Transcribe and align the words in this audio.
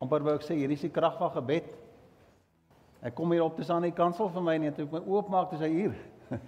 amper 0.00 0.24
wou 0.24 0.32
ek 0.38 0.46
sê 0.46 0.56
hier 0.56 0.72
is 0.72 0.80
die 0.80 0.92
krag 0.92 1.18
van 1.20 1.32
gebed. 1.34 1.66
Ek 3.04 3.14
kom 3.16 3.32
hier 3.32 3.44
op 3.44 3.56
te 3.56 3.64
staan 3.64 3.82
aan 3.82 3.90
die 3.90 3.96
kansel 3.96 4.30
vir 4.32 4.44
my 4.44 4.56
net 4.60 4.76
toe 4.76 4.86
ek 4.86 4.94
my 4.96 5.02
oop 5.04 5.28
maak 5.32 5.52
dis 5.52 5.60
hy 5.60 5.68
hier. 5.74 5.98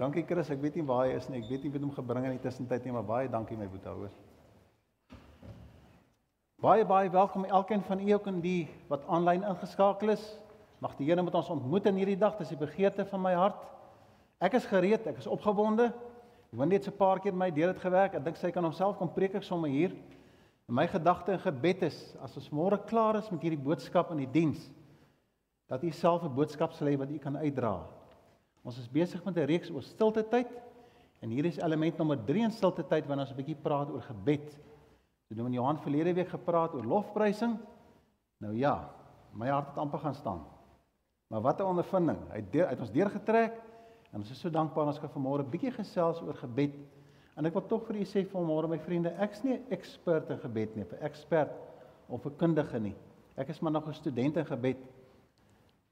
dankie 0.00 0.22
Chris, 0.26 0.52
ek 0.54 0.62
weet 0.62 0.78
nie 0.78 0.86
waar 0.86 1.08
hy 1.08 1.16
is 1.18 1.26
nie. 1.30 1.40
Ek 1.42 1.50
weet 1.50 1.66
nie 1.66 1.72
wie 1.74 1.82
hom 1.82 1.92
gebring 1.94 2.28
in 2.30 2.36
die 2.36 2.44
tussentyd 2.46 2.86
nie, 2.86 2.94
maar 2.94 3.06
baie 3.06 3.30
dankie 3.30 3.58
my 3.58 3.66
boetie 3.70 3.90
hoor. 3.90 4.14
Baie 6.62 6.86
baie 6.88 7.10
welkom 7.12 7.44
elkeen 7.44 7.82
van 7.84 8.00
u 8.00 8.08
ook 8.14 8.30
in 8.30 8.40
die 8.40 8.62
wat 8.88 9.02
aanlyn 9.10 9.42
ingeskakel 9.50 10.14
is. 10.14 10.24
Mag 10.82 10.94
die 10.98 11.10
Here 11.10 11.22
met 11.22 11.34
ons 11.34 11.50
ontmoet 11.50 11.90
in 11.90 11.98
hierdie 11.98 12.18
dag. 12.18 12.38
Dis 12.38 12.54
die 12.54 12.60
begeerte 12.60 13.06
van 13.10 13.22
my 13.22 13.34
hart. 13.34 13.60
Ek 14.42 14.54
is 14.58 14.66
gereed, 14.70 15.06
ek 15.10 15.18
is 15.20 15.30
opgewonde. 15.30 15.90
Ek 15.90 16.58
wou 16.58 16.66
net 16.70 16.86
so 16.86 16.90
'n 16.94 16.98
paar 16.98 17.18
keer 17.18 17.34
my 17.34 17.50
deur 17.50 17.72
dit 17.72 17.82
gewerk. 17.82 18.14
Ek 18.14 18.24
dink 18.24 18.36
sy 18.36 18.50
kan 18.50 18.64
homself 18.64 18.96
kom 18.98 19.10
preek 19.10 19.34
ek 19.34 19.42
sommer 19.42 19.68
hier. 19.68 19.90
En 20.68 20.74
my 20.74 20.86
gedagte 20.88 21.32
en 21.32 21.42
gebed 21.42 21.82
is 21.82 21.98
as 22.24 22.36
ons 22.40 22.50
môre 22.50 22.78
klaar 22.88 23.18
is 23.20 23.28
met 23.30 23.42
hierdie 23.44 23.60
boodskap 23.60 24.10
in 24.14 24.22
die 24.24 24.30
diens 24.30 24.70
dat 25.68 25.84
u 25.84 25.90
self 25.90 26.24
'n 26.24 26.34
boodskap 26.34 26.72
sal 26.72 26.88
hê 26.88 26.96
wat 26.96 27.10
u 27.10 27.18
kan 27.18 27.36
uitdra. 27.36 27.86
Ons 28.64 28.78
is 28.78 28.88
besig 28.88 29.24
met 29.24 29.36
'n 29.36 29.46
reeks 29.46 29.70
oor 29.70 29.82
stilte 29.82 30.22
tyd 30.28 30.48
en 31.20 31.30
hier 31.30 31.44
is 31.44 31.58
element 31.58 31.98
nommer 31.98 32.24
3 32.24 32.44
in 32.44 32.50
stilte 32.50 32.82
tyd 32.82 33.06
wanneer 33.06 33.26
ons 33.26 33.32
'n 33.32 33.36
bietjie 33.36 33.62
praat 33.62 33.90
oor 33.90 34.02
gebed. 34.02 34.56
So 35.28 35.34
doen 35.34 35.52
Johan 35.52 35.78
verlede 35.78 36.14
week 36.14 36.28
gepraat 36.28 36.74
oor 36.74 36.84
lofprysing. 36.84 37.58
Nou 38.40 38.56
ja, 38.56 38.90
my 39.32 39.48
hart 39.48 39.68
het 39.68 39.78
amper 39.78 39.98
gaan 39.98 40.14
staan. 40.14 40.44
Maar 41.28 41.40
wat 41.40 41.60
'n 41.60 41.62
ondervinding. 41.62 42.18
Hy 42.30 42.36
het 42.36 42.52
deur, 42.52 42.66
uit 42.66 42.80
ons 42.80 42.90
deurgetrek 42.90 43.52
en 44.12 44.20
ons 44.20 44.30
is 44.30 44.40
so 44.40 44.50
dankbaar 44.50 44.86
ons 44.86 45.00
kan 45.00 45.10
vanmôre 45.10 45.42
'n 45.42 45.50
bietjie 45.50 45.72
gesels 45.72 46.20
oor 46.20 46.34
gebed. 46.34 46.74
En 47.34 47.46
ek 47.48 47.56
wil 47.56 47.64
tog 47.66 47.86
vir 47.88 47.98
u 47.98 48.04
sê 48.06 48.22
vanmôre 48.30 48.70
my 48.70 48.78
vriende, 48.78 49.10
ek's 49.22 49.42
nie 49.42 49.56
'n 49.56 49.72
ekspert 49.74 50.30
in 50.30 50.38
gebed 50.38 50.76
nie, 50.76 50.84
'n 50.84 51.02
ekspert 51.02 51.50
of 52.08 52.26
'n 52.26 52.36
kundige 52.38 52.80
nie. 52.80 52.94
Ek 53.36 53.48
is 53.48 53.60
maar 53.60 53.72
nog 53.72 53.88
'n 53.88 53.92
student 53.92 54.36
in 54.36 54.46
gebed. 54.46 54.78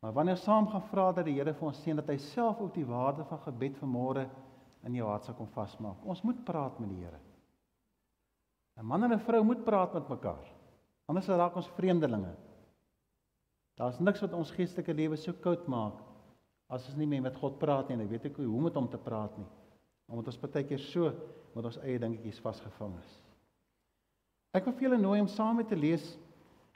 Maar 0.01 0.13
wanneer 0.13 0.37
saam 0.37 0.69
gaan 0.69 0.83
vra 0.83 1.13
dat 1.13 1.25
die 1.25 1.35
Here 1.35 1.55
vir 1.55 1.67
ons 1.67 1.83
sien 1.83 1.97
dat 1.97 2.09
hy 2.09 2.17
self 2.17 2.61
ook 2.61 2.75
die 2.75 2.87
waarde 2.87 3.25
van 3.25 3.39
gebed 3.39 3.77
vanmôre 3.77 4.29
in 4.85 4.95
jou 4.95 5.09
hart 5.09 5.25
sal 5.25 5.35
kom 5.35 5.47
vasmaak. 5.47 6.05
Ons 6.05 6.23
moet 6.23 6.45
praat 6.45 6.79
met 6.79 6.89
die 6.89 7.05
Here. 7.05 7.21
'n 8.77 8.87
Man 8.87 9.05
en 9.05 9.13
'n 9.13 9.19
vrou 9.19 9.43
moet 9.45 9.65
praat 9.65 9.95
met 9.95 10.09
mekaar. 10.09 10.53
Anders 11.07 11.27
raak 11.27 11.57
ons 11.57 11.69
vreemdelinge. 11.69 12.35
Daar's 13.77 13.99
niks 13.99 14.21
wat 14.21 14.33
ons 14.33 14.51
geestelike 14.51 14.95
lewe 14.95 15.17
so 15.17 15.33
koud 15.33 15.67
maak 15.67 15.95
as 16.69 16.87
ons 16.87 16.97
nie 16.97 17.07
meer 17.07 17.23
met 17.23 17.37
God 17.37 17.59
praat 17.59 17.89
nie 17.89 17.95
en 17.95 18.05
ek 18.05 18.11
weet 18.11 18.25
ek 18.25 18.37
hoe 18.37 18.47
om 18.47 18.63
met 18.63 18.75
hom 18.75 18.89
te 18.89 18.99
praat 18.99 19.39
nie 19.39 19.47
omdat 20.11 20.33
ons 20.33 20.41
baie 20.43 20.65
keer 20.67 20.83
so 20.83 21.13
met 21.53 21.69
ons 21.69 21.79
eie 21.85 22.01
dingetjies 22.01 22.41
vasgevang 22.43 22.95
is. 23.01 23.15
Ek 24.53 24.67
wil 24.67 24.75
vir 24.77 24.89
julle 24.89 25.01
nooi 25.01 25.21
om 25.23 25.31
saam 25.33 25.61
met 25.61 25.69
te 25.71 25.79
lees 25.79 26.05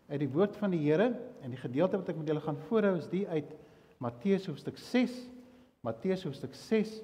uit 0.08 0.20
die 0.22 0.30
woord 0.32 0.56
van 0.60 0.72
die 0.72 0.80
Here 0.84 1.10
en 1.42 1.52
die 1.52 1.60
gedeelte 1.60 1.98
wat 2.00 2.12
ek 2.12 2.20
met 2.20 2.30
julle 2.30 2.44
gaan 2.44 2.60
voorhou 2.68 2.94
is 3.00 3.10
die 3.12 3.26
uit 3.28 3.50
Matteus 4.02 4.46
hoofstuk 4.48 4.78
6. 4.80 5.12
Matteus 5.84 6.24
hoofstuk 6.24 6.54
6 6.56 6.98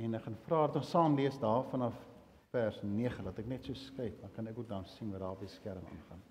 en 0.00 0.16
ek 0.16 0.24
gaan 0.26 0.38
vra 0.46 0.66
dat 0.68 0.80
ons 0.80 0.92
saam 0.94 1.16
lees 1.18 1.36
daar 1.42 1.66
vanaf 1.72 1.98
vers 2.52 2.80
9 2.84 3.24
dat 3.24 3.38
ek 3.40 3.48
net 3.48 3.64
so 3.64 3.96
kyk, 3.96 4.18
dan 4.20 4.32
kan 4.36 4.48
ek 4.48 4.58
ook 4.60 4.68
dan 4.68 4.84
sien 4.94 5.12
wat 5.12 5.22
daar 5.24 5.36
op 5.36 5.44
die 5.44 5.52
skerm 5.52 5.84
aangaan. 5.88 6.24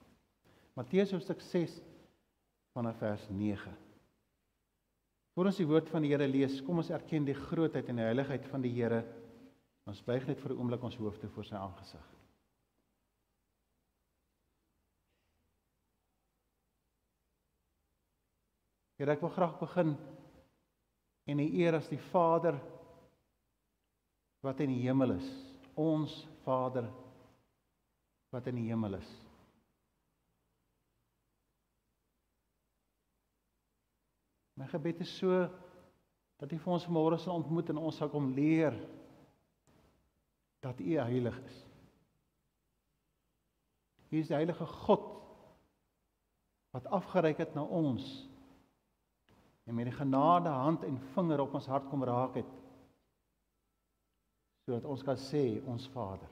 Matteus 0.77 1.13
hoofstuk 1.13 1.41
6 1.41 1.79
vanaf 2.77 2.97
vers 3.01 3.25
9. 3.29 3.73
Voor 5.41 5.49
ons 5.49 5.57
die 5.57 5.65
woord 5.65 5.87
van 5.89 6.03
die 6.05 6.11
Here 6.11 6.27
lees, 6.29 6.59
kom 6.61 6.77
ons 6.77 6.91
erken 6.93 7.23
die 7.25 7.33
grootheid 7.33 7.87
en 7.89 7.97
die 7.97 8.03
heiligheid 8.05 8.43
van 8.45 8.61
die 8.61 8.69
Here. 8.75 8.99
Ons 9.89 10.03
buig 10.05 10.27
net 10.29 10.37
vir 10.37 10.53
'n 10.53 10.59
oomblik 10.61 10.83
ons 10.85 10.97
hoofde 11.01 11.29
voor 11.33 11.47
sy 11.47 11.55
aangesig. 11.57 12.03
Here, 18.99 19.11
ek 19.11 19.21
wil 19.21 19.33
graag 19.33 19.57
begin 19.59 19.97
en 21.25 21.37
die 21.37 21.57
eer 21.57 21.73
as 21.73 21.89
die 21.89 22.03
Vader 22.11 22.61
wat 24.43 24.59
in 24.59 24.69
die 24.69 24.85
hemel 24.85 25.17
is, 25.17 25.33
ons 25.73 26.27
Vader 26.45 26.85
wat 28.29 28.45
in 28.45 28.61
die 28.61 28.69
hemel 28.69 28.93
is. 28.93 29.30
My 34.61 34.67
gebed 34.69 34.99
is 35.01 35.09
so 35.17 35.47
dat 36.37 36.51
U 36.53 36.57
vir 36.61 36.73
ons 36.75 36.85
môre 36.93 37.17
sal 37.17 37.39
ontmoet 37.39 37.71
en 37.73 37.79
ons 37.81 37.95
sal 37.97 38.11
kom 38.13 38.27
leer 38.37 38.75
dat 40.61 40.77
U 40.77 40.89
heilig 41.01 41.37
is. 41.49 41.57
U 44.11 44.19
is 44.19 44.29
die 44.29 44.37
heilige 44.37 44.67
God 44.85 45.07
wat 46.75 46.89
afgereik 46.93 47.41
het 47.41 47.55
na 47.57 47.65
ons 47.65 48.05
en 49.65 49.77
met 49.77 49.89
die 49.89 49.97
genade 49.97 50.53
hand 50.53 50.85
en 50.85 51.01
vinger 51.15 51.41
op 51.41 51.57
ons 51.57 51.69
hart 51.71 51.89
kom 51.89 52.05
raak 52.05 52.37
het 52.43 52.57
sodat 54.61 54.85
ons 54.85 55.01
kan 55.01 55.17
sê 55.17 55.57
ons 55.65 55.87
Vader. 55.95 56.29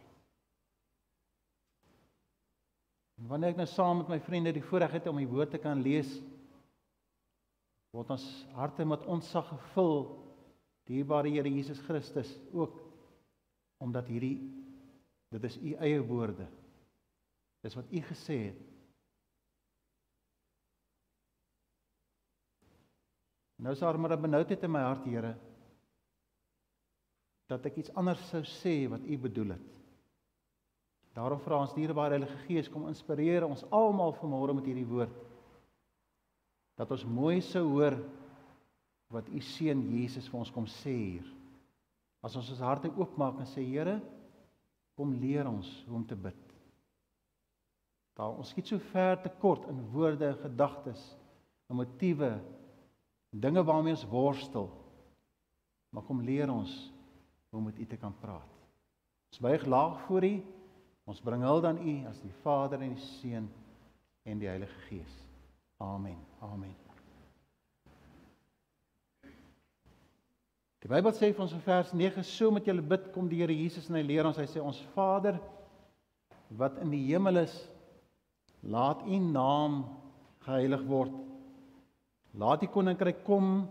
En 3.18 3.32
wanneer 3.32 3.56
ek 3.56 3.64
nou 3.64 3.68
saam 3.68 4.04
met 4.04 4.12
my 4.14 4.20
vriende 4.22 4.54
die 4.54 4.64
voorreg 4.70 5.00
het 5.00 5.10
om 5.10 5.18
die 5.18 5.28
woord 5.28 5.56
te 5.56 5.60
kan 5.60 5.82
lees, 5.82 6.12
word 7.96 8.12
ons 8.14 8.26
harte 8.54 8.86
met 8.86 9.06
onsag 9.10 9.48
gevul 9.50 10.04
dierbare 10.90 11.30
Here 11.30 11.50
Jesus 11.50 11.80
Christus 11.88 12.30
ook 12.54 12.78
omdat 13.82 14.10
hierdie 14.12 14.38
dit 15.30 15.44
is 15.46 15.58
u 15.62 15.76
eie 15.78 16.02
woorde. 16.02 16.48
Dis 17.64 17.76
wat 17.78 17.92
u 17.94 18.02
gesê 18.02 18.38
het. 18.50 18.62
Nou 23.60 23.74
is 23.76 23.80
daar 23.80 24.00
maar 24.00 24.18
'n 24.18 24.22
benoudheid 24.22 24.64
in 24.64 24.72
my 24.72 24.82
hart 24.82 25.06
Here 25.06 25.36
dat 27.48 27.66
ek 27.66 27.78
iets 27.78 27.94
anders 27.94 28.30
sou 28.30 28.44
sê 28.44 28.90
wat 28.90 29.02
u 29.02 29.18
bedoel 29.18 29.50
het. 29.50 29.70
Daarom 31.14 31.40
vra 31.40 31.60
ons 31.60 31.74
dierbare 31.74 32.10
Heilige 32.10 32.38
Gees 32.46 32.70
kom 32.70 32.88
inspireer 32.88 33.46
ons 33.46 33.66
almal 33.72 34.14
vanmôre 34.14 34.54
met 34.54 34.66
hierdie 34.66 34.86
woord 34.86 35.29
dat 36.80 36.92
ons 36.96 37.04
mooi 37.04 37.42
sou 37.44 37.66
hoor 37.74 37.98
wat 39.12 39.28
u 39.28 39.42
seun 39.44 39.82
Jesus 39.92 40.30
vir 40.32 40.40
ons 40.40 40.52
kom 40.54 40.68
sê 40.80 40.94
hier. 40.94 41.28
As 42.24 42.36
ons 42.40 42.52
ons 42.54 42.64
harte 42.64 42.92
oopmaak 42.96 43.42
en 43.42 43.50
sê 43.50 43.64
Here, 43.66 43.98
kom 45.00 45.12
leer 45.20 45.48
ons 45.48 45.68
hoe 45.88 45.98
om 46.00 46.06
te 46.08 46.16
bid. 46.20 46.40
Daar 48.20 48.36
ons 48.36 48.52
skiet 48.52 48.68
so 48.68 48.80
ver 48.92 49.20
te 49.24 49.32
kort 49.40 49.68
in 49.72 49.80
woorde 49.94 50.28
en 50.28 50.42
gedagtes, 50.42 51.04
en 51.72 51.80
motiewe, 51.80 52.34
dinge 53.32 53.64
waarmee 53.64 53.96
ons 53.96 54.08
worstel. 54.12 54.68
Maar 55.96 56.06
kom 56.08 56.24
leer 56.26 56.52
ons 56.52 56.74
hoe 57.50 57.60
om 57.62 57.70
met 57.70 57.80
u 57.80 57.88
te 57.88 58.00
kan 58.00 58.16
praat. 58.22 58.60
Ons 59.32 59.42
buig 59.44 59.66
laag 59.66 60.04
voor 60.08 60.28
u. 60.28 60.36
Ons 61.10 61.24
bring 61.26 61.42
hul 61.48 61.64
dan 61.64 61.80
u 61.82 61.96
as 62.10 62.20
die 62.22 62.36
Vader 62.44 62.84
en 62.84 62.94
die 62.94 63.08
Seun 63.18 63.50
en 64.28 64.42
die 64.42 64.52
Heilige 64.52 64.86
Gees. 64.90 65.29
Amen. 65.80 66.18
Amen. 66.42 66.76
Die 70.84 70.90
Bybel 70.92 71.14
sê 71.16 71.30
vir 71.32 71.44
ons 71.46 71.54
in 71.56 71.62
vers 71.64 71.94
9: 71.96 72.24
"So 72.28 72.52
met 72.52 72.66
julle 72.68 72.84
bid 72.84 73.06
kom 73.14 73.30
die 73.32 73.40
Here 73.40 73.56
Jesus 73.56 73.88
en 73.88 73.96
hy 73.96 74.02
leer 74.04 74.28
ons, 74.28 74.36
hy 74.38 74.48
sê 74.48 74.60
ons 74.60 74.82
Vader 74.92 75.40
wat 76.60 76.82
in 76.84 76.92
die 76.92 77.06
hemel 77.06 77.46
is, 77.46 77.54
laat 78.60 79.06
U 79.08 79.20
naam 79.24 79.86
geheilig 80.44 80.84
word. 80.90 81.16
Laat 82.34 82.64
U 82.64 82.68
koninkryk 82.68 83.24
kom. 83.24 83.70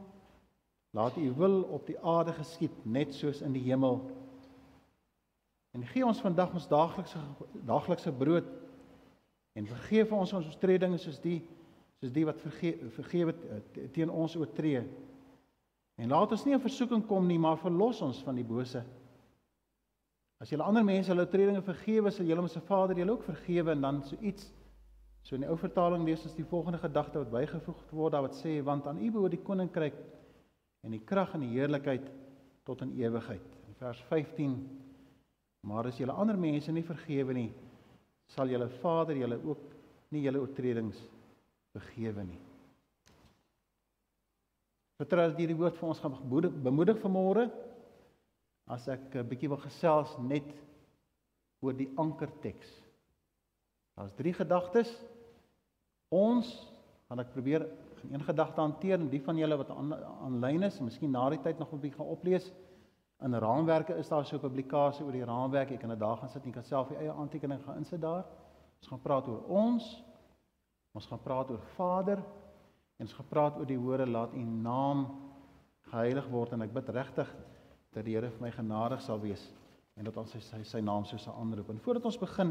Laat 0.97 1.18
U 1.20 1.26
wil 1.36 1.60
op 1.76 1.84
die 1.86 1.98
aarde 2.00 2.32
geskied, 2.32 2.86
net 2.86 3.12
soos 3.12 3.42
in 3.44 3.52
die 3.52 3.66
hemel." 3.68 4.00
En 5.76 5.84
gee 5.92 6.06
ons 6.06 6.24
vandag 6.24 6.56
ons 6.56 6.68
daaglikse 6.72 7.20
daaglikse 7.68 8.12
brood 8.12 8.48
en 9.53 9.66
vergeef 9.66 10.12
ons 10.12 10.33
ons 10.33 10.47
oortredinge 10.47 10.98
soos 10.98 11.21
die 11.21 11.42
soos 11.98 12.15
die 12.15 12.27
wat 12.27 12.41
vergewe 12.42 12.91
vergewe 12.95 13.34
teen 13.95 14.10
ons 14.10 14.36
oortree. 14.39 14.84
En 15.98 16.15
laat 16.15 16.33
ons 16.34 16.45
nie 16.47 16.54
in 16.54 16.62
versoeking 16.62 17.03
kom 17.09 17.27
nie, 17.27 17.41
maar 17.42 17.59
verlos 17.59 18.00
ons 18.06 18.21
van 18.22 18.39
die 18.39 18.47
bose. 18.47 18.84
As 20.39 20.53
julle 20.53 20.62
ander 20.62 20.84
mense 20.86 21.10
hulle 21.10 21.24
oortredinge 21.27 21.65
vergewe, 21.66 22.12
sal 22.15 22.28
julle 22.28 22.47
se 22.48 22.62
Vader 22.68 23.00
julle 23.00 23.16
ook 23.16 23.27
vergewe 23.27 23.74
en 23.74 23.83
dan 23.83 24.00
so 24.06 24.18
iets 24.22 24.53
so 25.27 25.34
in 25.34 25.42
die 25.42 25.50
ou 25.50 25.59
vertaling 25.59 26.06
lees 26.06 26.22
ons 26.24 26.36
die 26.39 26.47
volgende 26.47 26.78
gedagte 26.80 27.18
wat 27.18 27.33
bygevoeg 27.33 27.80
word 27.92 28.15
daar 28.15 28.22
wat 28.24 28.36
sê 28.39 28.54
want 28.65 28.86
aan 28.86 29.00
U 29.03 29.10
behoort 29.12 29.34
die 29.34 29.42
koninkryk 29.45 29.98
en 30.86 30.95
die 30.95 31.03
krag 31.04 31.34
en 31.36 31.42
die 31.42 31.50
heerlikheid 31.56 32.06
tot 32.65 32.84
in 32.86 32.95
ewigheid. 32.97 33.45
In 33.68 33.77
vers 33.83 34.00
15 34.09 34.54
Maar 35.66 35.91
as 35.91 35.98
julle 35.98 36.15
ander 36.15 36.39
mense 36.39 36.72
nie 36.72 36.86
vergewe 36.86 37.34
nie, 37.34 37.48
sal 38.30 38.48
julle 38.48 38.71
Vader 38.78 39.18
julle 39.18 39.41
ook 39.42 39.65
nie 40.15 40.22
julle 40.22 40.41
oortredings 40.41 40.97
vergewe 40.97 41.17
nie. 42.24 42.41
Vertrou 44.98 45.28
dat 45.28 45.38
hierdie 45.38 45.56
woord 45.56 45.76
vir 45.76 45.88
ons 45.88 46.00
gaan 46.00 46.16
bemoedig 46.62 46.98
vanmôre. 46.98 47.50
As 48.66 48.88
ek 48.88 49.15
'n 49.15 49.28
bietjie 49.28 49.48
wil 49.48 49.62
gesels 49.62 50.18
net 50.18 50.48
oor 51.60 51.72
die 51.72 51.92
ankerteks. 51.97 52.68
Daar's 53.97 54.15
drie 54.15 54.32
gedagtes 54.32 54.91
Ons 56.09 56.48
gaan 57.09 57.20
ek 57.20 57.34
probeer 57.34 57.66
een 58.09 58.22
gedagte 58.24 58.62
hanteer 58.62 58.97
en 58.97 59.10
die 59.12 59.21
van 59.21 59.36
julle 59.36 59.59
wat 59.60 59.72
aanlyn 59.74 60.64
is, 60.64 60.78
miskien 60.80 61.12
na 61.12 61.26
die 61.34 61.41
tyd 61.44 61.59
nog 61.59 61.72
'n 61.72 61.80
bietjie 61.80 61.98
gaan 61.98 62.14
oplees. 62.14 62.53
In 63.21 63.34
raamwerke 63.34 63.97
is 63.98 64.09
daar 64.09 64.24
so 64.24 64.36
'n 64.36 64.41
publikasie 64.41 65.04
oor 65.04 65.12
die 65.12 65.24
raamwerk. 65.24 65.71
Ek 65.72 65.80
kan 65.80 65.91
dit 65.91 65.98
daar 65.98 66.16
gaan 66.16 66.28
sit 66.28 66.44
en 66.44 66.53
kan 66.53 66.64
self 66.64 66.88
die 66.88 66.97
eie 66.97 67.12
aantekening 67.12 67.62
gaan 67.64 67.76
insit 67.76 68.00
daar. 68.00 68.24
Ons 68.80 68.88
gaan 68.88 69.00
praat 69.00 69.28
oor 69.28 69.44
ons. 69.48 70.04
Ons 70.98 71.06
gaan 71.06 71.21
praat 71.22 71.50
oor 71.54 71.62
Vader 71.77 72.18
en 72.98 73.06
ons 73.06 73.15
gaan 73.15 73.28
praat 73.30 73.59
oor 73.60 73.68
die 73.71 73.78
woorde 73.78 74.09
laat 74.10 74.33
U 74.34 74.41
naam 74.42 75.04
geheilig 75.92 76.27
word 76.33 76.56
en 76.56 76.65
ek 76.66 76.74
bid 76.74 76.91
regtig 76.97 77.30
dat 77.95 78.03
die 78.06 78.16
Here 78.16 78.33
vir 78.33 78.42
my 78.42 78.50
genadig 78.56 79.04
sal 79.04 79.21
wees 79.22 79.45
en 79.98 80.09
dat 80.09 80.18
ons 80.18 80.34
sy 80.34 80.41
sy, 80.42 80.59
sy 80.66 80.80
naam 80.83 81.06
so 81.06 81.18
sal 81.18 81.39
aanroep. 81.39 81.71
En 81.71 81.78
voordat 81.83 82.04
ons 82.10 82.18
begin, 82.18 82.50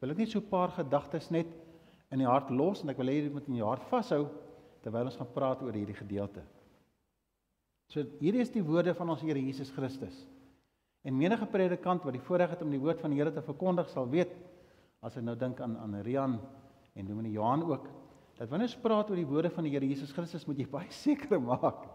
wil 0.00 0.12
ek 0.12 0.20
net 0.20 0.32
so 0.32 0.40
'n 0.40 0.50
paar 0.50 0.72
gedagtes 0.76 1.30
net 1.30 1.48
in 2.12 2.20
die 2.20 2.28
hart 2.28 2.50
los 2.50 2.82
en 2.82 2.90
ek 2.90 2.98
wil 2.98 3.08
hê 3.08 3.24
jy 3.24 3.32
moet 3.32 3.48
in 3.48 3.56
jou 3.56 3.68
hart 3.68 3.88
vashou 3.90 4.28
terwyl 4.82 5.08
ons 5.08 5.16
gaan 5.16 5.32
praat 5.34 5.62
oor 5.62 5.72
hierdie 5.72 5.96
gedeelte. 5.96 6.44
So 7.88 8.04
hierdie 8.20 8.44
is 8.44 8.52
die 8.52 8.62
woorde 8.62 8.94
van 8.94 9.10
ons 9.10 9.22
Here 9.22 9.40
Jesus 9.40 9.70
Christus. 9.70 10.26
En 11.04 11.16
menige 11.16 11.46
predikant 11.46 12.04
wat 12.04 12.12
die 12.12 12.20
voorreg 12.20 12.50
het 12.50 12.62
om 12.62 12.70
die 12.70 12.80
woord 12.80 13.00
van 13.00 13.10
die 13.10 13.18
Here 13.18 13.32
te 13.32 13.42
verkondig 13.42 13.88
sal 13.88 14.08
weet 14.08 14.36
as 15.00 15.14
hy 15.14 15.22
nou 15.22 15.36
dink 15.36 15.60
aan 15.60 15.76
aan 15.76 16.02
Rian 16.02 16.38
en 16.98 17.06
Dominee 17.06 17.32
Johan 17.32 17.62
ook 17.64 17.86
dat 18.38 18.50
wanneer 18.50 18.68
ons 18.68 18.82
praat 18.82 19.10
oor 19.10 19.18
die 19.18 19.26
woorde 19.26 19.50
van 19.50 19.66
die 19.66 19.72
Here 19.74 19.86
Jesus 19.86 20.12
Christus 20.14 20.46
moet 20.46 20.60
jy 20.62 20.68
baie 20.70 20.90
seker 21.04 21.40
maak 21.42 21.86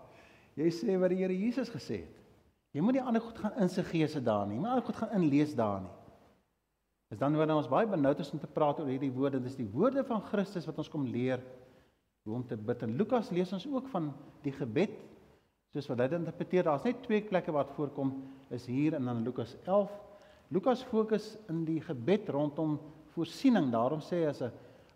jy 0.60 0.70
sê 0.74 0.98
wat 1.00 1.14
die 1.14 1.22
Here 1.24 1.34
Jesus 1.36 1.72
gesê 1.74 2.04
het. 2.04 2.20
Jy 2.74 2.82
moet 2.82 2.98
nie 2.98 3.04
ander 3.06 3.22
goed 3.22 3.38
gaan 3.38 3.58
in 3.62 3.70
sy 3.70 3.84
gees 3.86 4.16
daar 4.26 4.48
nie. 4.50 4.58
Jy 4.58 4.64
moet 4.64 4.72
ander 4.72 4.86
goed 4.88 4.98
gaan 4.98 5.12
inlees 5.18 5.54
daar 5.58 5.84
nie. 5.86 5.92
Dis 7.14 7.22
dan 7.22 7.36
wanneer 7.38 7.60
ons 7.60 7.70
baie 7.70 7.86
benoud 7.86 8.22
is 8.24 8.32
om 8.34 8.42
te 8.42 8.50
praat 8.50 8.80
oor 8.82 8.90
hierdie 8.90 9.12
woorde, 9.14 9.42
dis 9.44 9.60
die 9.60 9.68
woorde 9.70 10.02
van 10.08 10.24
Christus 10.32 10.66
wat 10.66 10.80
ons 10.82 10.90
kom 10.90 11.06
leer 11.06 11.44
hoe 12.26 12.40
om 12.40 12.46
te 12.50 12.58
bid. 12.58 12.82
En 12.86 12.96
Lukas 12.98 13.30
lees 13.36 13.54
ons 13.54 13.68
ook 13.70 13.92
van 13.92 14.10
die 14.42 14.54
gebed 14.56 14.96
soos 15.74 15.90
wat 15.92 16.02
hy 16.02 16.08
dit 16.10 16.18
interpreteer. 16.24 16.66
Daar's 16.66 16.88
net 16.88 17.04
twee 17.06 17.22
plekke 17.28 17.54
waar 17.54 17.68
dit 17.70 17.78
voorkom 17.78 18.16
is 18.54 18.66
hier 18.70 18.98
en 18.98 19.06
dan 19.10 19.22
Lukas 19.26 19.54
11. 19.68 19.94
Lukas 20.54 20.82
fokus 20.90 21.36
in 21.54 21.62
die 21.70 21.80
gebed 21.86 22.30
rondom 22.34 22.80
voorsiening. 23.14 23.70
Daarom 23.74 24.02
sê 24.02 24.24
hy 24.24 24.32
as 24.32 24.42
'n 24.42 24.52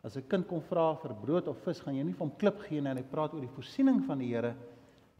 as 0.07 0.15
'n 0.15 0.27
kind 0.27 0.47
kom 0.47 0.61
vra 0.61 0.95
vir 0.95 1.13
brood 1.13 1.47
of 1.47 1.57
vis, 1.65 1.81
gaan 1.81 1.95
jy 1.95 2.03
nie 2.03 2.13
vir 2.13 2.25
hom 2.25 2.37
klip 2.39 2.59
gee 2.63 2.81
nie. 2.81 2.93
Hy 2.95 3.03
praat 3.03 3.33
oor 3.33 3.41
die 3.41 3.55
voorsiening 3.55 4.05
van 4.07 4.19
die 4.19 4.31
Here 4.31 4.55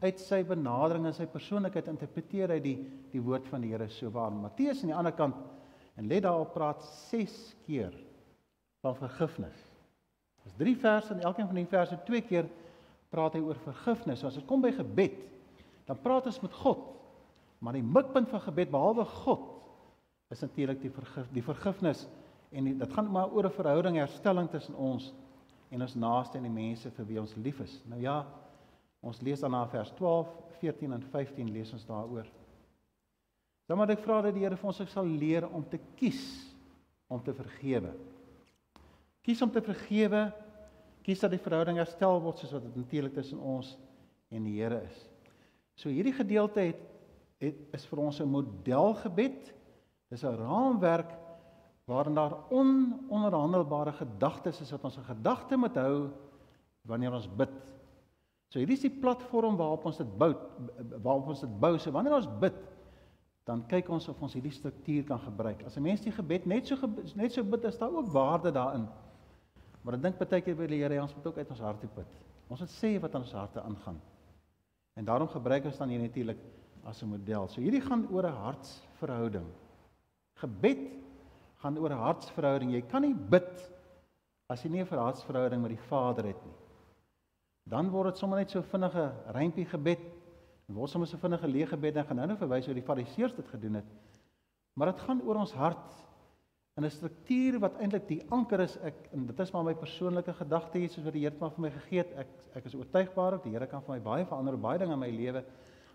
uit 0.00 0.18
sy 0.18 0.42
benadering 0.42 1.06
en 1.06 1.12
sy 1.12 1.26
persoonlikheid 1.26 1.88
interpreteer 1.88 2.50
hy 2.54 2.60
die 2.60 2.76
die 3.12 3.20
woord 3.20 3.46
van 3.48 3.60
die 3.60 3.68
Here 3.68 3.88
so 3.88 4.10
waar 4.10 4.30
Matteus 4.30 4.82
aan 4.82 4.92
die 4.92 4.96
ander 4.96 5.12
kant 5.12 5.36
en 5.96 6.08
let 6.08 6.22
daarop 6.22 6.54
praat 6.54 6.82
6 7.10 7.54
keer 7.66 7.92
van 8.80 8.94
vergifnis. 8.94 9.58
Dis 10.44 10.54
3 10.56 10.76
verse 10.76 11.12
en 11.12 11.20
elkeen 11.20 11.50
van 11.50 11.60
die 11.60 11.66
verse 11.66 11.98
twee 12.06 12.22
keer 12.22 12.48
praat 13.10 13.34
hy 13.34 13.40
oor 13.40 13.58
vergifnis. 13.64 14.20
So 14.20 14.28
as 14.28 14.38
dit 14.38 14.46
kom 14.46 14.62
by 14.62 14.72
gebed, 14.72 15.18
dan 15.86 16.00
praat 16.00 16.26
ons 16.26 16.40
met 16.40 16.52
God. 16.52 16.78
Maar 17.58 17.72
die 17.72 17.82
mikpunt 17.82 18.28
van 18.28 18.40
gebed 18.40 18.70
behalwe 18.70 19.04
God 19.04 19.44
is 20.30 20.40
natuurlik 20.40 20.80
die 20.80 20.92
vergif, 20.92 21.28
die 21.32 21.42
vergifnis 21.42 22.06
en 22.50 22.78
dit 22.78 22.92
gaan 22.92 23.10
maar 23.10 23.30
oor 23.30 23.44
'n 23.44 23.50
verhouding 23.50 23.96
herstelling 23.96 24.50
tussen 24.50 24.74
ons 24.74 25.14
en 25.70 25.82
ons 25.82 25.94
naaste 25.94 26.38
en 26.38 26.42
die 26.42 26.50
mense 26.50 26.90
vir 26.90 27.06
wie 27.06 27.20
ons 27.20 27.34
lief 27.34 27.60
is. 27.60 27.82
Nou 27.86 28.00
ja, 28.00 28.26
Ons 29.04 29.20
lees 29.22 29.42
dan 29.42 29.54
na 29.54 29.62
vers 29.70 29.92
12, 29.94 30.30
14 30.58 30.96
en 30.96 31.04
15 31.12 31.50
lees 31.54 31.70
ons 31.74 31.86
daaroor. 31.86 32.26
Dan 33.68 33.78
moet 33.78 33.92
ek 33.94 34.02
vra 34.02 34.22
dat 34.24 34.34
die 34.34 34.42
Here 34.42 34.58
vir 34.58 34.70
ons 34.70 34.80
sal 34.90 35.06
leer 35.06 35.46
om 35.46 35.64
te 35.68 35.78
kies 35.98 36.22
om 37.08 37.20
te 37.24 37.34
vergewe. 37.36 37.92
Kies 39.24 39.42
om 39.44 39.52
te 39.52 39.62
vergewe. 39.64 40.26
Kies 41.04 41.22
dat 41.22 41.32
die 41.32 41.40
verhouding 41.40 41.78
herstel 41.80 42.18
word 42.24 42.40
soos 42.40 42.56
wat 42.56 42.66
dit 42.66 42.80
natuurlik 42.80 43.14
tussen 43.16 43.38
ons 43.38 43.76
en 44.34 44.48
die 44.48 44.56
Here 44.58 44.82
is. 44.88 45.04
So 45.78 45.92
hierdie 45.92 46.16
gedeelte 46.16 46.64
het, 46.72 46.82
het 47.38 47.60
is 47.76 47.86
vir 47.86 48.02
ons 48.02 48.20
'n 48.20 48.28
modelgebed. 48.28 49.54
Dis 50.10 50.24
'n 50.24 50.36
raamwerk 50.36 51.12
waarin 51.88 52.14
daar 52.14 52.36
ononderhandelbare 52.52 53.92
gedagtes 53.96 54.60
is 54.60 54.70
wat 54.70 54.84
ons 54.84 54.98
'n 54.98 55.08
gedagte 55.08 55.56
moet 55.56 55.74
hou 55.74 56.10
wanneer 56.82 57.12
ons 57.12 57.28
bid. 57.36 57.50
So 58.48 58.58
hierdie 58.58 58.76
is 58.76 58.84
die 58.84 59.00
platform 59.00 59.56
waarop 59.56 59.84
ons 59.84 59.96
dit 59.96 60.18
bou, 60.18 60.34
waarop 61.02 61.28
ons 61.28 61.40
dit 61.40 61.60
bou. 61.60 61.78
So 61.78 61.90
wanneer 61.90 62.14
ons 62.14 62.28
bid, 62.40 62.54
dan 63.44 63.66
kyk 63.66 63.88
ons 63.88 64.08
of 64.08 64.22
ons 64.22 64.34
hierdie 64.36 64.52
struktuur 64.52 65.04
kan 65.04 65.18
gebruik. 65.18 65.64
As 65.64 65.76
'n 65.76 65.82
mens 65.82 66.00
die 66.00 66.12
gebed 66.12 66.46
net 66.46 66.66
so 66.66 66.76
net 67.14 67.32
so 67.32 67.42
bid, 67.42 67.64
is 67.64 67.78
daar 67.78 67.92
ook 67.92 68.12
waarde 68.12 68.52
daarin. 68.52 68.88
Maar 69.82 69.94
ek 69.94 70.02
dink 70.02 70.18
baie 70.18 70.42
keer 70.42 70.56
by 70.56 70.66
die 70.66 70.82
Here, 70.82 71.02
ons 71.02 71.14
moet 71.14 71.26
ook 71.26 71.38
uit 71.38 71.50
ons 71.50 71.60
hart 71.60 71.80
bid. 71.80 72.06
Ons 72.48 72.60
moet 72.60 72.70
sê 72.70 73.00
wat 73.00 73.14
aan 73.14 73.22
ons 73.22 73.32
harte 73.32 73.60
aangaan. 73.60 74.00
En 74.96 75.04
daarom 75.04 75.28
gebruik 75.28 75.64
ons 75.64 75.78
dan 75.78 75.88
hier 75.88 76.00
natuurlik 76.00 76.38
as 76.84 77.02
'n 77.02 77.08
model. 77.08 77.48
So 77.48 77.60
hierdie 77.60 77.80
gaan 77.80 78.08
oor 78.10 78.26
'n 78.26 78.32
hartsverhouding. 78.32 79.46
Gebed 80.34 81.07
gaan 81.62 81.78
oor 81.78 81.90
'n 81.90 82.04
hartsverhouding. 82.06 82.72
Jy 82.72 82.82
kan 82.82 83.02
nie 83.02 83.14
bid 83.14 83.70
as 84.48 84.62
jy 84.62 84.70
nie 84.70 84.82
'n 84.82 84.86
hartsverhouding 84.86 85.62
met 85.62 85.70
die 85.70 85.86
Vader 85.88 86.24
het 86.26 86.44
nie. 86.44 86.54
Dan 87.68 87.90
word 87.90 88.14
dit 88.14 88.18
sommer 88.18 88.38
net 88.38 88.50
so 88.50 88.62
vinnige 88.62 89.12
rympie 89.34 89.66
gebed. 89.66 90.00
En 90.68 90.74
word 90.74 90.90
sommer 90.90 91.08
so 91.08 91.16
vinnige 91.16 91.46
leë 91.46 91.66
gebed 91.66 91.96
en 91.96 92.04
gaan 92.04 92.16
nou 92.16 92.26
nou 92.26 92.36
verwys 92.36 92.66
hoe 92.66 92.74
die 92.74 92.82
fariseërs 92.82 93.34
dit 93.34 93.48
gedoen 93.48 93.74
het. 93.74 93.84
Maar 94.76 94.92
dit 94.92 95.00
gaan 95.00 95.22
oor 95.22 95.36
ons 95.36 95.52
hart 95.52 96.04
in 96.76 96.84
'n 96.84 96.90
struktuur 96.90 97.58
wat 97.58 97.78
eintlik 97.80 98.06
die 98.08 98.22
anker 98.30 98.60
is. 98.60 98.76
Ek 98.76 99.08
en 99.12 99.26
dit 99.26 99.40
is 99.40 99.50
maar 99.52 99.64
my 99.64 99.74
persoonlike 99.74 100.32
gedagte 100.32 100.78
hier 100.78 100.88
soos 100.88 101.04
wat 101.04 101.12
die 101.12 101.22
Here 101.22 101.34
maar 101.40 101.50
vir 101.50 101.60
my 101.60 101.70
gegee 101.70 101.98
het. 101.98 102.12
Ek 102.16 102.28
ek 102.54 102.64
is 102.64 102.74
oortuigbaar 102.74 103.30
dat 103.30 103.42
die 103.42 103.52
Here 103.52 103.66
kan 103.66 103.82
vir 103.82 103.94
my 103.94 104.00
baie 104.00 104.24
verander 104.24 104.54
op 104.54 104.62
baie 104.62 104.78
dinge 104.78 104.92
in 104.92 104.98
my 104.98 105.10
lewe. 105.10 105.44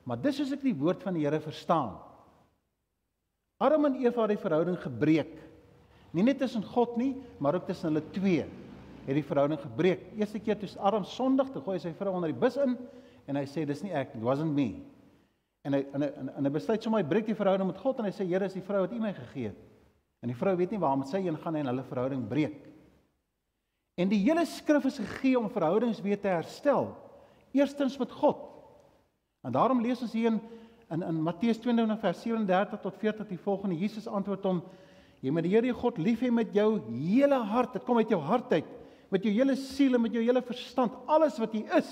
Maar 0.03 0.21
dis 0.21 0.35
soos 0.35 0.51
ek 0.51 0.61
die 0.61 0.75
woord 0.75 1.03
van 1.03 1.13
die 1.13 1.23
Here 1.23 1.39
verstaan. 1.39 1.97
Adam 3.57 3.85
en 3.85 3.95
Eva 3.95 4.21
het 4.21 4.29
die 4.29 4.37
verhouding 4.37 4.77
gebreek. 4.81 5.52
Nie 6.13 6.25
net 6.25 6.39
tussen 6.41 6.63
God 6.73 6.97
nie, 6.99 7.13
maar 7.41 7.57
ook 7.57 7.65
tussen 7.67 7.89
hulle 7.89 8.03
twee 8.13 8.45
het 9.03 9.17
die 9.17 9.25
verhouding 9.25 9.59
gebreek. 9.59 10.05
Eerste 10.15 10.39
keer 10.39 10.59
toe 10.59 10.69
Adam 10.79 11.05
sondig, 11.09 11.49
toe 11.51 11.61
gooi 11.65 11.75
hy 11.75 11.83
sy 11.83 11.93
vrou 11.97 12.13
onder 12.15 12.31
die 12.31 12.39
bus 12.39 12.55
in 12.61 12.77
en 13.27 13.39
hy 13.39 13.43
sê 13.49 13.63
dis 13.67 13.81
nie 13.83 13.93
ek, 13.95 14.13
it 14.15 14.23
wasn't 14.23 14.53
me. 14.55 14.83
En 15.63 15.77
hy 15.77 15.81
en 15.95 16.05
hy 16.05 16.09
en 16.37 16.47
hy 16.47 16.51
besluit 16.53 16.83
sommer 16.83 17.01
hy 17.01 17.07
breek 17.07 17.27
die 17.27 17.37
verhouding 17.37 17.69
met 17.69 17.81
God 17.81 17.99
en 17.99 18.07
hy 18.07 18.13
sê 18.15 18.27
Here 18.27 18.47
is 18.47 18.55
die 18.55 18.63
vrou 18.65 18.83
wat 18.83 18.93
U 18.95 18.99
my 19.01 19.13
gegee 19.15 19.51
het. 19.51 19.59
En 20.23 20.31
die 20.31 20.37
vrou 20.39 20.53
weet 20.59 20.71
nie 20.75 20.79
waar 20.79 20.95
met 20.99 21.11
sy 21.11 21.23
een 21.23 21.39
gaan 21.39 21.57
en 21.59 21.71
hulle 21.71 21.85
verhouding 21.87 22.23
breek. 22.29 22.59
En 23.99 24.09
die 24.09 24.21
hele 24.23 24.45
skrif 24.49 24.85
is 24.89 25.01
gegee 25.01 25.37
om 25.39 25.51
verhoudings 25.53 26.01
weer 26.03 26.19
te 26.19 26.31
herstel. 26.31 26.91
Eerstens 27.53 27.97
met 28.01 28.11
God. 28.11 28.39
En 29.43 29.53
daarom 29.53 29.81
lees 29.83 30.01
ons 30.01 30.15
hier 30.15 30.31
in 30.31 30.41
in, 30.93 31.01
in 31.01 31.21
Matteus 31.25 31.57
22 31.57 31.99
vers 31.99 32.21
37 32.21 32.81
tot 32.81 32.97
40 33.01 33.27
die 33.31 33.39
volgende 33.41 33.77
Jesus 33.79 34.07
antwoord 34.07 34.43
hom 34.45 34.59
jy 35.23 35.31
moet 35.31 35.45
die 35.47 35.53
Here 35.53 35.69
jou 35.69 35.77
God 35.79 35.99
lief 36.03 36.21
hê 36.21 36.29
met 36.33 36.51
jou 36.53 36.81
hele 36.91 37.37
hart. 37.47 37.77
Dit 37.77 37.85
kom 37.87 37.97
uit 38.01 38.11
jou 38.11 38.19
hart 38.21 38.51
uit 38.51 38.71
met 39.13 39.25
jou 39.27 39.33
hele 39.33 39.55
siel 39.59 39.93
en 39.93 40.01
met 40.01 40.15
jou 40.15 40.23
hele 40.25 40.41
verstand, 40.41 40.95
alles 41.05 41.35
wat 41.37 41.53
jy 41.53 41.61
is, 41.77 41.89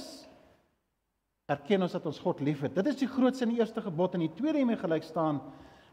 erken 1.52 1.86
ons 1.86 1.94
dat 1.94 2.06
ons 2.10 2.22
God 2.24 2.40
liefhet. 2.42 2.74
Dit 2.74 2.88
is 2.90 3.02
die 3.02 3.10
grootste 3.10 3.46
en 3.46 3.52
die 3.54 3.60
eerste 3.60 3.84
gebod 3.84 4.16
en 4.18 4.24
die 4.26 4.32
tweede 4.38 4.62
hiermee 4.62 4.80
gelyk 4.80 5.06
staan 5.06 5.42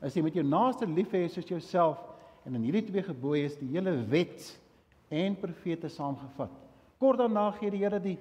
is 0.04 0.14
jy 0.16 0.22
met 0.24 0.38
jou 0.38 0.44
naaste 0.46 0.86
lief 0.88 1.12
hê 1.12 1.24
soos 1.28 1.48
jouself 1.50 2.00
en 2.46 2.56
in 2.56 2.64
hierdie 2.68 2.86
twee 2.86 3.04
gebooie 3.04 3.48
is 3.48 3.58
die 3.58 3.68
hele 3.74 3.92
wet 4.08 4.46
en 5.12 5.36
profete 5.40 5.90
saamgevat. 5.92 6.54
Kort 7.02 7.20
daarna 7.20 7.48
gee 7.58 7.74
die 7.74 7.82
Here 7.82 8.00
die 8.02 8.16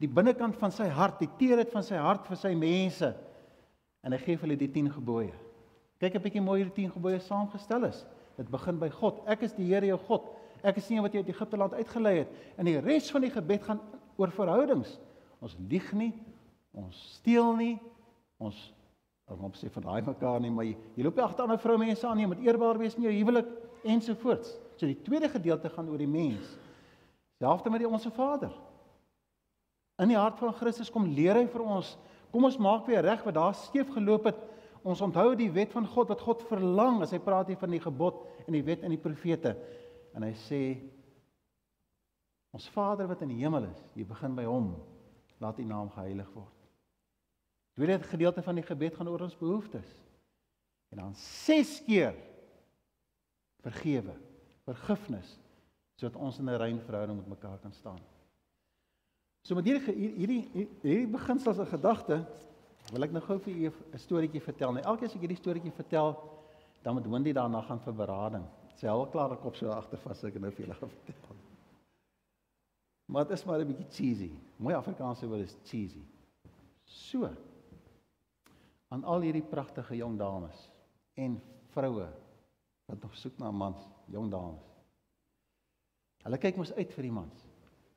die 0.00 0.08
binnekant 0.08 0.56
van 0.56 0.72
sy 0.72 0.86
hart, 0.88 1.18
die 1.20 1.28
teerheid 1.36 1.68
van 1.74 1.84
sy 1.84 1.98
hart 2.00 2.24
vir 2.24 2.38
sy 2.40 2.54
mense 2.56 3.10
en 4.00 4.14
hy 4.14 4.20
gee 4.22 4.38
vir 4.38 4.46
hulle 4.46 4.60
die 4.62 4.70
10 4.72 4.86
gebooie. 4.94 5.34
Kyk 6.00 6.14
'n 6.14 6.22
bietjie 6.24 6.40
mooi 6.40 6.62
hierdie 6.62 6.86
10 6.86 6.94
gebooie 6.94 7.20
saamgestel 7.20 7.84
is. 7.84 8.06
Dit 8.40 8.48
begin 8.48 8.80
by 8.80 8.88
God. 8.94 9.20
Ek 9.28 9.44
is 9.44 9.52
die 9.56 9.68
Here 9.68 9.90
jou 9.90 9.98
God. 10.08 10.30
Ek 10.64 10.78
is 10.80 10.88
nie 10.88 11.00
wat 11.04 11.12
jy 11.12 11.20
uit 11.20 11.32
Egipte 11.32 11.58
land 11.60 11.76
uitgelei 11.76 12.22
het. 12.22 12.34
En 12.56 12.68
die 12.68 12.78
res 12.80 13.10
van 13.12 13.24
die 13.24 13.32
gebed 13.32 13.64
gaan 13.66 13.80
oor 14.20 14.32
verhoudings. 14.32 14.96
Ons 15.44 15.56
lieg 15.68 15.86
nie, 15.96 16.12
ons 16.76 16.96
steel 17.16 17.54
nie, 17.56 17.74
ons 18.40 18.56
om 19.30 19.52
sê 19.54 19.68
van 19.70 19.84
daai 19.84 20.02
mekaar 20.02 20.40
nie, 20.42 20.50
maar 20.50 20.66
jy, 20.66 20.74
jy 20.98 21.04
loop 21.06 21.18
nie 21.18 21.22
agter 21.22 21.44
ander 21.44 21.60
vroumense 21.62 22.06
aan 22.06 22.18
nie, 22.18 22.24
jy 22.24 22.30
moet 22.32 22.46
eerbaar 22.48 22.80
wees 22.80 22.96
in 22.98 23.04
jou 23.06 23.12
huwelik 23.14 23.52
ensovoorts. 23.86 24.56
So 24.74 24.88
die 24.88 24.98
tweede 25.06 25.30
gedeelte 25.30 25.70
gaan 25.70 25.88
oor 25.92 26.00
die 26.00 26.10
mens. 26.10 26.48
Selfs 27.40 27.68
met 27.70 27.84
die 27.84 27.88
onsse 27.88 28.10
Vader. 28.12 28.50
In 30.02 30.10
die 30.10 30.18
hart 30.18 30.40
van 30.40 30.56
Christus 30.56 30.90
kom 30.92 31.06
leer 31.14 31.38
hy 31.38 31.46
vir 31.52 31.62
ons, 31.62 31.94
kom 32.32 32.48
ons 32.48 32.58
maak 32.60 32.88
weer 32.88 33.04
reg 33.04 33.22
wat 33.26 33.36
daar 33.36 33.56
skeef 33.56 33.92
geloop 33.94 34.30
het. 34.32 34.42
Ons 34.82 35.02
onthou 35.04 35.34
die 35.36 35.50
wet 35.52 35.72
van 35.76 35.86
God 35.86 36.08
wat 36.08 36.22
God 36.24 36.44
verlang 36.48 37.02
as 37.04 37.12
hy 37.12 37.20
praat 37.22 37.50
hier 37.50 37.60
van 37.60 37.74
die 37.74 37.82
gebod 37.82 38.22
en 38.46 38.56
die 38.56 38.64
wet 38.64 38.84
en 38.86 38.94
die 38.94 39.00
profete 39.00 39.54
en 40.16 40.24
hy 40.26 40.32
sê 40.46 40.62
ons 42.56 42.66
Vader 42.74 43.06
wat 43.10 43.20
in 43.22 43.30
die 43.30 43.42
hemel 43.44 43.68
is, 43.68 43.82
jy 43.94 44.04
begin 44.08 44.34
by 44.34 44.46
hom, 44.48 44.72
laat 45.38 45.60
u 45.60 45.66
naam 45.68 45.90
geheilig 45.94 46.30
word. 46.34 46.56
Tweede 47.78 48.00
gedeelte 48.10 48.42
van 48.42 48.58
die 48.58 48.66
gebed 48.66 48.96
gaan 48.96 49.08
oor 49.08 49.22
ons 49.28 49.36
behoeftes. 49.38 49.86
En 50.90 50.98
dan 50.98 51.12
6 51.14 51.76
keer 51.86 52.16
vergewe, 53.62 54.16
vergifnis 54.66 55.36
sodat 56.00 56.16
ons 56.16 56.38
in 56.40 56.48
'n 56.48 56.56
rein 56.56 56.80
verhouding 56.80 57.18
met 57.18 57.28
mekaar 57.28 57.58
kan 57.58 57.72
staan. 57.72 58.00
So 59.44 59.54
met 59.54 59.64
hierdie 59.64 59.94
hierdie 59.94 60.48
hierdie 60.82 61.06
beginsels 61.06 61.58
en 61.58 61.66
gedagte 61.66 62.26
wil 62.92 63.04
ek 63.06 63.12
nou 63.12 63.22
gou 63.22 63.38
vir 63.38 63.54
u 63.54 63.72
'n 63.92 63.98
storieetjie 63.98 64.40
vertel. 64.40 64.72
Nou 64.72 64.82
elke 64.84 64.98
keer 64.98 65.08
as 65.08 65.14
ek 65.14 65.20
hierdie 65.20 65.36
storieetjie 65.36 65.72
vertel, 65.72 66.16
dan 66.82 66.94
moet 66.94 67.06
Wendy 67.06 67.32
daarna 67.32 67.60
gaan 67.62 67.80
vir 67.80 67.92
berading. 67.92 68.46
Sy 68.74 68.86
hou 68.86 69.00
al 69.00 69.10
klaar 69.10 69.32
'n 69.32 69.42
kop 69.42 69.56
so 69.56 69.70
agter 69.70 69.98
vas 69.98 70.24
ek 70.24 70.40
nou 70.40 70.50
vir 70.50 70.66
julle 70.66 70.74
gaan 70.74 70.90
vertel. 70.90 71.36
Maar 73.06 73.24
dit 73.24 73.38
is 73.38 73.44
maar 73.44 73.60
'n 73.60 73.66
bietjie 73.66 73.90
cheesy. 73.90 74.32
Mooi 74.56 74.74
Afrikaanse 74.74 75.26
woord 75.26 75.40
is 75.40 75.56
cheesy. 75.64 76.02
So. 76.84 77.30
Aan 78.88 79.04
al 79.04 79.20
hierdie 79.20 79.42
pragtige 79.42 79.96
jong 79.96 80.18
dames 80.18 80.70
en 81.14 81.42
vroue 81.70 82.08
wat 82.86 83.02
nog 83.02 83.16
soek 83.16 83.38
na 83.38 83.50
mans, 83.50 83.78
jong 84.06 84.30
dames. 84.30 84.62
Hulle 86.22 86.38
kyk 86.38 86.56
mos 86.56 86.72
uit 86.72 86.92
vir 86.92 87.02
die 87.02 87.12
mans. 87.12 87.49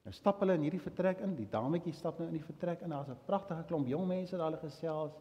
Nou 0.03 0.13
stap 0.13 0.39
hulle 0.43 0.57
in 0.57 0.65
hierdie 0.67 0.81
vertrek 0.83 1.21
in, 1.23 1.35
die 1.35 1.49
dametjie 1.49 1.93
stap 1.95 2.19
nou 2.19 2.27
in 2.27 2.35
die 2.37 2.43
vertrek 2.43 2.81
in. 2.81 2.89
Daar's 2.89 3.09
'n 3.09 3.25
pragtige 3.25 3.63
klomp 3.63 3.87
jong 3.87 4.07
mense 4.07 4.37
daar 4.37 4.51
hulle 4.51 4.59
gesels. 4.59 5.13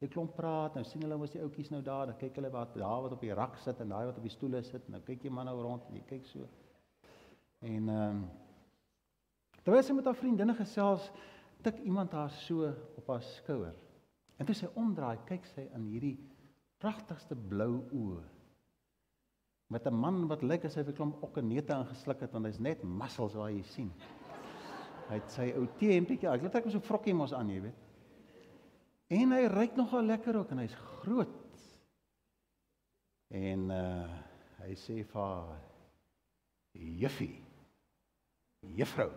Jy 0.00 0.08
klomp 0.08 0.34
praat, 0.36 0.74
nou 0.74 0.84
sien 0.84 1.02
hulle 1.02 1.16
mos 1.16 1.30
die 1.30 1.42
ouetjies 1.42 1.70
nou 1.70 1.82
daar, 1.82 2.06
dan 2.06 2.16
kyk 2.16 2.34
hulle 2.36 2.50
wat 2.50 2.74
daar 2.74 3.02
wat 3.02 3.12
op 3.12 3.20
die 3.20 3.34
rak 3.34 3.56
sit 3.58 3.80
en 3.80 3.88
daai 3.88 4.06
wat 4.06 4.16
op 4.16 4.22
die 4.22 4.30
stoele 4.30 4.62
sit. 4.62 4.88
Nou 4.88 5.00
kyk 5.00 5.22
jy 5.22 5.30
maar 5.30 5.44
nou 5.44 5.62
rond 5.62 5.82
en 5.88 5.94
jy 5.94 6.04
kyk 6.06 6.26
so. 6.26 6.48
En 7.60 7.88
ehm 7.88 8.10
um, 8.10 8.30
Terwyl 9.64 9.82
sy 9.84 9.92
met 9.92 10.06
haar 10.08 10.16
vriendinne 10.16 10.54
gesels, 10.56 11.10
tik 11.64 11.82
iemand 11.84 12.14
haar 12.16 12.32
so 12.32 12.70
op 12.96 13.08
haar 13.12 13.24
skouer. 13.36 13.74
En 14.40 14.48
toe 14.48 14.56
sy 14.56 14.70
omdraai, 14.80 15.18
kyk 15.28 15.44
sy 15.52 15.66
in 15.76 15.84
hierdie 15.90 16.16
pragtigste 16.80 17.36
blou 17.36 17.82
oë. 17.92 18.22
Met 19.70 19.86
'n 19.86 19.94
man 19.94 20.26
wat 20.28 20.42
lyk 20.42 20.64
asof 20.64 20.86
hy 20.86 20.92
'n 20.92 20.96
klomp 20.96 21.22
okkenete 21.22 21.74
ingesluk 21.74 22.20
het 22.20 22.32
want 22.32 22.46
hy's 22.46 22.58
net 22.58 22.82
muscles 22.82 23.34
waar 23.34 23.50
jy 23.50 23.62
sien. 23.62 23.92
Hy 25.10 25.18
het 25.18 25.32
sy 25.34 25.48
ou 25.58 25.66
T-hempietjie, 25.80 26.28
ek 26.30 26.44
laat 26.44 26.56
ek 26.60 26.68
hom 26.68 26.74
so 26.76 26.86
vrokkie 26.86 27.14
mos 27.18 27.32
aan, 27.34 27.48
jy 27.50 27.64
weet. 27.64 27.86
En 29.10 29.34
hy 29.34 29.40
ryk 29.50 29.74
nogal 29.74 30.06
lekker 30.06 30.36
ook 30.38 30.52
en 30.54 30.62
hy's 30.62 30.76
groot. 31.02 31.64
En 33.34 33.70
uh 33.74 34.18
hy 34.60 34.74
sê 34.76 34.98
vir 35.08 35.16
haar 35.16 35.54
Juffie. 36.76 37.40
Juffrou. 38.76 39.08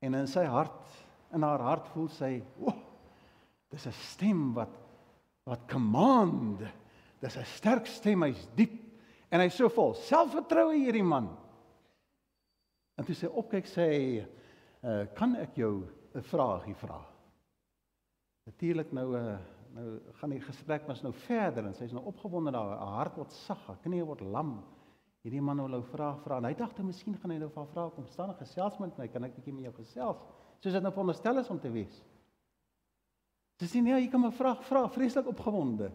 En 0.00 0.16
in 0.16 0.28
sy 0.30 0.46
hart, 0.48 0.94
in 1.36 1.44
haar 1.44 1.60
hart 1.60 1.90
voel 1.92 2.08
sy, 2.08 2.30
"O, 2.58 2.70
oh, 2.70 2.78
dis 3.70 3.86
'n 3.86 3.92
stem 3.92 4.54
wat 4.54 4.72
wat 5.44 5.68
command. 5.70 6.64
Dis 7.20 7.36
'n 7.36 7.44
sterk 7.44 7.86
stem, 7.86 8.22
hy's 8.22 8.48
diep 8.56 8.80
en 9.30 9.40
hy's 9.40 9.54
so 9.54 9.68
vol 9.68 9.94
selfvertroue 9.94 10.74
hierdie 10.74 11.04
man." 11.04 11.36
En 12.96 13.04
toe 13.04 13.14
sy 13.14 13.26
opkyk 13.26 13.66
sê, 13.66 14.26
uh, 14.86 15.06
"Kan 15.14 15.36
ek 15.36 15.56
jou 15.56 15.84
'n 16.14 16.22
vraagie 16.22 16.74
vra?" 16.74 17.00
Natuurlik 18.46 18.92
nou 18.92 19.16
uh, 19.16 19.38
nou 19.76 20.00
gaan 20.20 20.32
die 20.32 20.40
gesprek 20.40 20.86
mos 20.88 21.02
nou 21.04 21.12
verder 21.26 21.66
en 21.66 21.74
sy's 21.76 21.92
nou 21.92 22.04
opgewonde 22.08 22.52
daar, 22.54 22.78
haar 22.78 22.96
hart 23.00 23.18
word 23.20 23.32
sag, 23.44 23.60
haar 23.66 23.80
knie 23.84 24.02
word 24.06 24.22
lam. 24.24 24.56
Hierdie 25.26 25.42
man 25.42 25.60
wil 25.60 25.68
nou 25.68 25.82
vra 25.90 26.12
vra 26.22 26.38
en 26.38 26.48
hy 26.48 26.54
dink 26.54 26.74
toe 26.76 26.84
miskien 26.86 27.16
gaan 27.18 27.34
hy 27.34 27.38
nou 27.42 27.50
van 27.54 27.66
vra 27.72 27.88
kom 27.90 28.06
staan 28.06 28.30
en 28.30 28.38
gesels 28.38 28.78
met 28.78 28.98
my. 28.98 29.08
Kan 29.12 29.24
ek 29.24 29.34
bietjie 29.36 29.54
met 29.54 29.66
jou 29.68 29.74
gesels? 29.80 30.22
Soos 30.62 30.76
dit 30.76 30.82
nou 30.82 30.92
veronderstel 30.94 31.42
is 31.42 31.50
om 31.50 31.58
te 31.60 31.72
wees. 31.72 31.96
Dis 33.60 33.74
nie 33.74 33.82
nee, 33.88 34.02
jy 34.04 34.10
kan 34.12 34.22
my 34.22 34.30
vra 34.36 34.54
vra 34.68 34.84
vreeslik 34.92 35.28
opgewonde. 35.32 35.90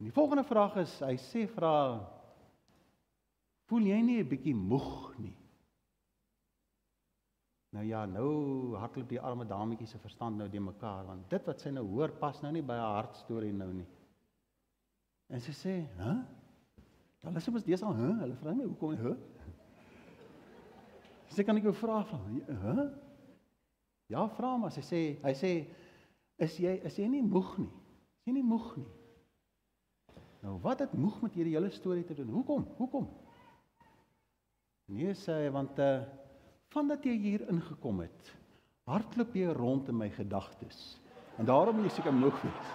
En 0.00 0.08
die 0.08 0.14
volgende 0.16 0.46
vraag 0.48 0.78
is 0.80 0.94
hy 1.04 1.16
sê 1.20 1.44
vra 1.50 1.74
voel 3.68 3.86
jy 3.92 4.00
nie 4.02 4.18
'n 4.22 4.28
bietjie 4.28 4.54
moeg 4.54 5.18
nie? 5.18 5.36
Nou 7.70 7.84
ja, 7.86 8.02
nou 8.06 8.30
hardloop 8.82 9.08
die 9.08 9.20
arme 9.20 9.46
dametjie 9.46 9.86
se 9.86 9.98
verstand 10.02 10.40
nou 10.40 10.48
die 10.50 10.62
mekaar 10.62 11.04
want 11.06 11.30
dit 11.30 11.46
wat 11.46 11.62
sy 11.62 11.70
nou 11.70 11.86
hoor 11.92 12.10
pas 12.18 12.40
nou 12.42 12.50
nie 12.52 12.64
by 12.66 12.74
haar 12.80 12.96
hartstorie 13.04 13.52
nou 13.54 13.70
nie. 13.72 13.86
En 15.30 15.40
sy 15.40 15.52
sê, 15.54 15.74
"Hæ? 15.96 16.10
Huh? 16.10 16.20
Dan 17.20 17.36
is 17.36 17.48
ons 17.48 17.64
dis 17.64 17.82
al, 17.82 17.94
hè? 17.94 18.12
Hulle 18.22 18.36
vra 18.40 18.54
my 18.54 18.64
hoekom, 18.64 18.96
hè? 18.96 19.12
Sê 21.30 21.44
kan 21.44 21.56
ek 21.56 21.68
jou 21.68 21.74
vra 21.74 22.00
van, 22.08 22.40
hè? 22.48 22.86
Ja, 24.10 24.24
vra 24.28 24.56
maar. 24.56 24.72
Sy 24.74 24.82
sê, 24.82 25.00
hy 25.22 25.34
sê, 25.38 25.50
is 26.38 26.56
jy 26.58 26.72
is 26.88 26.96
jy 26.98 27.06
nie 27.12 27.22
moeg 27.22 27.52
nie? 27.60 27.68
Is 28.20 28.30
jy 28.30 28.32
nie 28.32 28.46
moeg 28.46 28.72
nie? 28.80 28.88
Nou, 30.40 30.56
wat 30.64 30.80
het 30.80 30.96
moeg 30.96 31.20
met 31.22 31.36
hierdie 31.36 31.54
hele 31.54 31.70
storie 31.70 32.04
te 32.08 32.16
doen? 32.16 32.32
Hoekom? 32.32 32.64
Hoekom? 32.78 33.10
Nee 34.90 35.12
sê 35.14 35.44
hy 35.44 35.52
want 35.54 35.78
uh 35.78 36.00
vandat 36.70 37.04
jy 37.04 37.16
hier 37.18 37.42
ingekom 37.50 38.04
het, 38.04 38.34
hardloop 38.90 39.34
jy 39.34 39.50
rond 39.56 39.88
in 39.88 39.98
my 39.98 40.10
gedagtes. 40.14 41.00
En 41.38 41.48
daarom 41.48 41.84
is 41.84 41.98
ek 41.98 42.10
moeg 42.14 42.38
wees. 42.42 42.70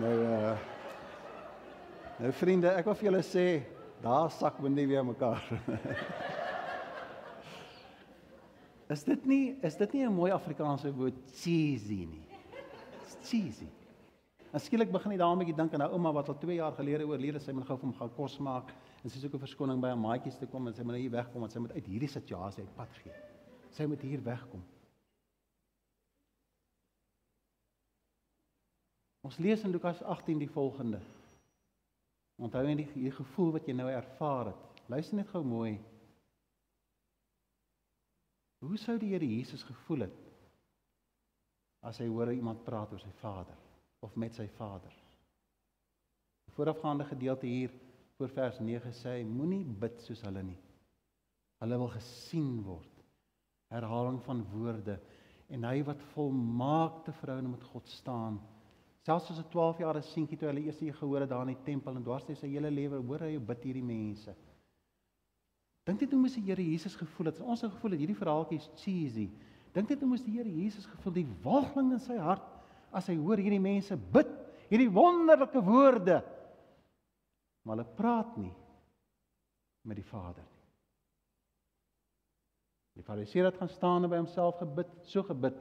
Nou 0.00 0.14
uh 0.22 0.54
Nou 2.14 2.28
vriende, 2.30 2.70
ek 2.78 2.86
wil 2.86 2.94
vir 2.94 3.08
julle 3.08 3.20
sê, 3.26 3.44
daar 3.98 4.28
sak 4.30 4.60
we 4.62 4.70
nie 4.70 4.84
weer 4.86 5.02
mekaar. 5.02 5.40
is 8.94 9.02
dit 9.02 9.24
nie 9.26 9.56
is 9.66 9.74
dit 9.80 9.96
nie 9.96 10.04
'n 10.06 10.14
mooi 10.14 10.30
Afrikaanse 10.30 10.92
woord 10.94 11.18
cheesy 11.40 12.06
nie? 12.06 12.22
It's 13.02 13.18
cheesy. 13.26 13.66
Skielik 14.62 14.92
begin 14.94 15.10
jy 15.10 15.18
daarmee 15.18 15.56
dink 15.56 15.74
aan 15.74 15.82
'n 15.82 15.90
ouma 15.90 16.12
wat 16.12 16.28
al 16.28 16.38
2 16.38 16.54
jaar 16.54 16.72
gelede 16.78 17.02
oorlede, 17.02 17.40
sy 17.40 17.50
moet 17.50 17.66
gou 17.66 17.76
vir 17.76 17.88
hom 17.88 17.98
gaan 17.98 18.14
kos 18.14 18.38
maak 18.38 18.70
en 19.04 19.12
sy 19.12 19.20
soek 19.20 19.34
'n 19.36 19.44
verskoning 19.44 19.80
by 19.80 19.90
haar 19.92 20.00
maatjies 20.00 20.38
te 20.40 20.46
kom 20.48 20.66
en 20.66 20.74
sy 20.74 20.82
moet 20.82 20.96
nou 20.96 21.02
hier 21.02 21.12
wegkom 21.12 21.42
want 21.44 21.52
sy 21.52 21.60
moet 21.60 21.76
uit 21.76 21.86
hierdie 21.86 22.08
situasie 22.08 22.64
uit 22.64 22.76
pad 22.76 22.92
gee. 23.02 23.12
Sy 23.70 23.84
moet 23.86 24.00
hier 24.00 24.22
wegkom. 24.24 24.62
Ons 29.24 29.38
lees 29.38 29.62
in 29.64 29.72
Lukas 29.72 30.02
18 30.02 30.38
die 30.38 30.48
volgende. 30.48 31.00
Onthou 32.36 32.64
net 32.66 32.94
die 32.94 33.10
gevoel 33.10 33.52
wat 33.52 33.66
jy 33.68 33.74
nou 33.76 33.90
ervaar 33.90 34.46
het. 34.52 34.82
Luister 34.88 35.16
net 35.16 35.28
gou 35.28 35.44
mooi. 35.44 35.78
Hoe 38.64 38.76
sou 38.78 38.98
die 38.98 39.12
Here 39.12 39.26
Jesus 39.26 39.62
gevoel 39.62 40.08
het 40.08 40.20
as 41.84 41.98
hy 42.00 42.06
hoor 42.08 42.32
iemand 42.32 42.64
praat 42.64 42.92
oor 42.92 43.00
sy 43.00 43.12
Vader 43.20 43.56
of 44.00 44.16
met 44.16 44.32
sy 44.34 44.48
Vader? 44.56 44.92
Die 46.48 46.54
voorafgaande 46.56 47.04
gedeelte 47.04 47.46
hier 47.46 47.72
voor 48.18 48.30
vers 48.30 48.60
9 48.60 48.92
sê 48.92 49.18
hy 49.18 49.24
moenie 49.26 49.64
bid 49.64 50.00
soos 50.02 50.22
hulle 50.26 50.42
nie. 50.42 50.58
Hulle 51.62 51.78
wil 51.78 51.92
gesien 51.96 52.62
word. 52.66 52.90
Herhaling 53.72 54.20
van 54.22 54.42
woorde 54.52 54.98
en 55.54 55.64
hy 55.66 55.82
wat 55.84 56.02
volmaakte 56.14 57.12
verhouding 57.20 57.52
met 57.52 57.64
God 57.72 57.88
staan 57.88 58.38
Selfs 59.04 59.30
as 59.30 59.38
'n 59.38 59.50
12 59.50 59.78
jaar 59.78 60.02
se 60.02 60.12
seentjie 60.12 60.38
toe 60.38 60.48
hulle 60.48 60.64
eers 60.64 60.78
hier 60.80 60.94
gehoor 60.96 61.20
het 61.20 61.28
daar 61.28 61.44
in 61.44 61.52
die 61.52 61.64
tempel 61.64 61.96
en 61.96 62.02
dwars 62.02 62.24
deur 62.24 62.36
sy 62.36 62.48
hele 62.48 62.70
lewe 62.70 63.02
hoor 63.04 63.20
hy 63.20 63.36
bid 63.38 63.64
hierdie 63.68 63.84
mense. 63.84 64.32
Dink 65.84 65.98
dit 66.00 66.10
hoe 66.10 66.20
moes 66.20 66.34
die 66.34 66.46
Here 66.46 66.64
Jesus 66.64 66.96
gevoel 66.96 67.26
het? 67.26 67.40
Ons 67.40 67.60
het 67.60 67.72
gevoel 67.72 67.90
dat 67.90 68.00
hierdie 68.00 68.16
verhaaltjie 68.16 68.56
is 68.56 68.70
cheesy. 68.80 69.28
Dink 69.74 69.88
dit 69.88 70.00
hoe 70.00 70.08
moes 70.08 70.24
die 70.24 70.32
Here 70.38 70.48
Jesus 70.48 70.86
gevoel 70.86 71.12
die 71.12 71.26
walging 71.42 71.92
in 71.92 72.00
sy 72.00 72.16
hart 72.16 72.48
as 72.92 73.10
hy 73.12 73.18
hoor 73.18 73.36
hierdie 73.36 73.60
mense 73.60 73.96
bid, 73.96 74.30
hierdie 74.70 74.88
wonderlike 74.88 75.60
woorde. 75.60 76.22
Maar 77.64 77.78
hulle 77.78 77.96
praat 77.96 78.36
nie 78.40 78.52
met 79.88 79.98
die 80.00 80.06
Vader 80.06 80.44
nie. 80.44 80.64
Die 82.94 83.02
Fariseer 83.02 83.48
het 83.48 83.56
gaan 83.58 83.72
staan 83.72 84.04
en 84.06 84.12
by 84.12 84.20
homself 84.20 84.60
gebid, 84.60 84.90
so 85.10 85.24
gebid. 85.26 85.56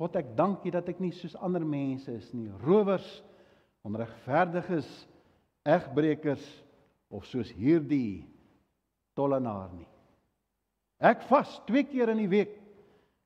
God, 0.00 0.16
ek 0.16 0.32
dank 0.36 0.64
U 0.64 0.72
dat 0.72 0.88
ek 0.88 1.00
nie 1.02 1.12
soos 1.12 1.36
ander 1.44 1.64
mense 1.64 2.12
is 2.12 2.30
nie, 2.36 2.48
rowers, 2.64 3.06
onregverdiges, 3.86 4.88
egbreekers 5.66 6.44
of 7.12 7.26
soos 7.28 7.50
hierdie 7.56 8.24
tollenaar 9.16 9.72
nie. 9.76 9.88
Ek 11.04 11.26
vas 11.28 11.58
twee 11.68 11.84
keer 11.88 12.12
in 12.14 12.22
die 12.22 12.32
week. 12.32 12.54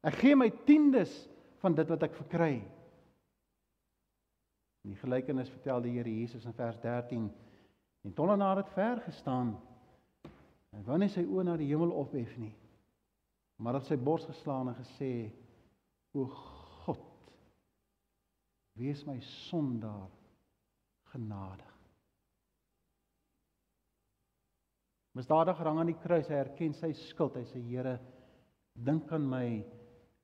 Ek 0.07 0.17
gee 0.19 0.35
my 0.39 0.49
tiendes 0.67 1.13
van 1.63 1.77
dit 1.77 1.91
wat 1.93 2.07
ek 2.07 2.17
verkry. 2.19 2.55
In 4.81 4.95
die 4.95 5.01
gelykenis 5.03 5.51
vertel 5.53 5.85
die 5.85 5.95
Here 5.99 6.11
Jesus 6.11 6.47
in 6.49 6.57
vers 6.57 6.79
13 6.83 7.29
en 8.05 8.15
tollenaar 8.17 8.63
het 8.63 8.73
ver 8.75 9.01
gestaan. 9.05 9.55
Hy 10.71 10.83
wou 10.87 10.99
net 10.99 11.13
sy 11.13 11.25
oë 11.27 11.45
na 11.45 11.57
die 11.61 11.69
hemel 11.69 11.93
ophef 12.01 12.37
nie. 12.39 12.53
Maar 13.61 13.81
het 13.81 13.91
sy 13.91 13.99
bors 14.01 14.25
geslaan 14.31 14.73
en 14.73 14.79
gesê: 14.79 15.13
"O 16.15 16.29
Wees 18.81 19.03
my 19.05 19.19
sondaar 19.21 20.09
genadig. 21.13 21.67
Misdadiger 25.19 25.67
hang 25.67 25.81
aan 25.83 25.91
die 25.91 25.99
kruis, 26.01 26.29
hy 26.31 26.39
erken 26.39 26.77
sy 26.79 26.93
skuld. 27.11 27.37
Hy 27.37 27.45
sê 27.51 27.61
Here, 27.67 27.97
dink 28.73 29.11
aan 29.13 29.27
my 29.29 29.45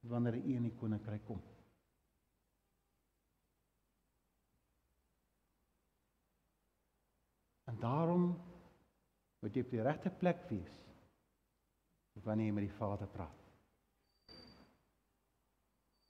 wanneer 0.06 0.38
U 0.38 0.54
in 0.54 0.68
die 0.70 0.76
koninkryk 0.78 1.26
kom. 1.26 1.42
En 7.66 7.78
daarom 7.82 8.28
moet 9.42 9.54
jy 9.54 9.64
op 9.66 9.72
die 9.74 9.82
regte 9.82 10.10
plek 10.22 10.46
wees 10.50 10.74
wanneer 12.24 12.48
jy 12.48 12.52
met 12.56 12.64
die 12.64 12.76
Vader 12.78 13.08
praat. 13.12 13.42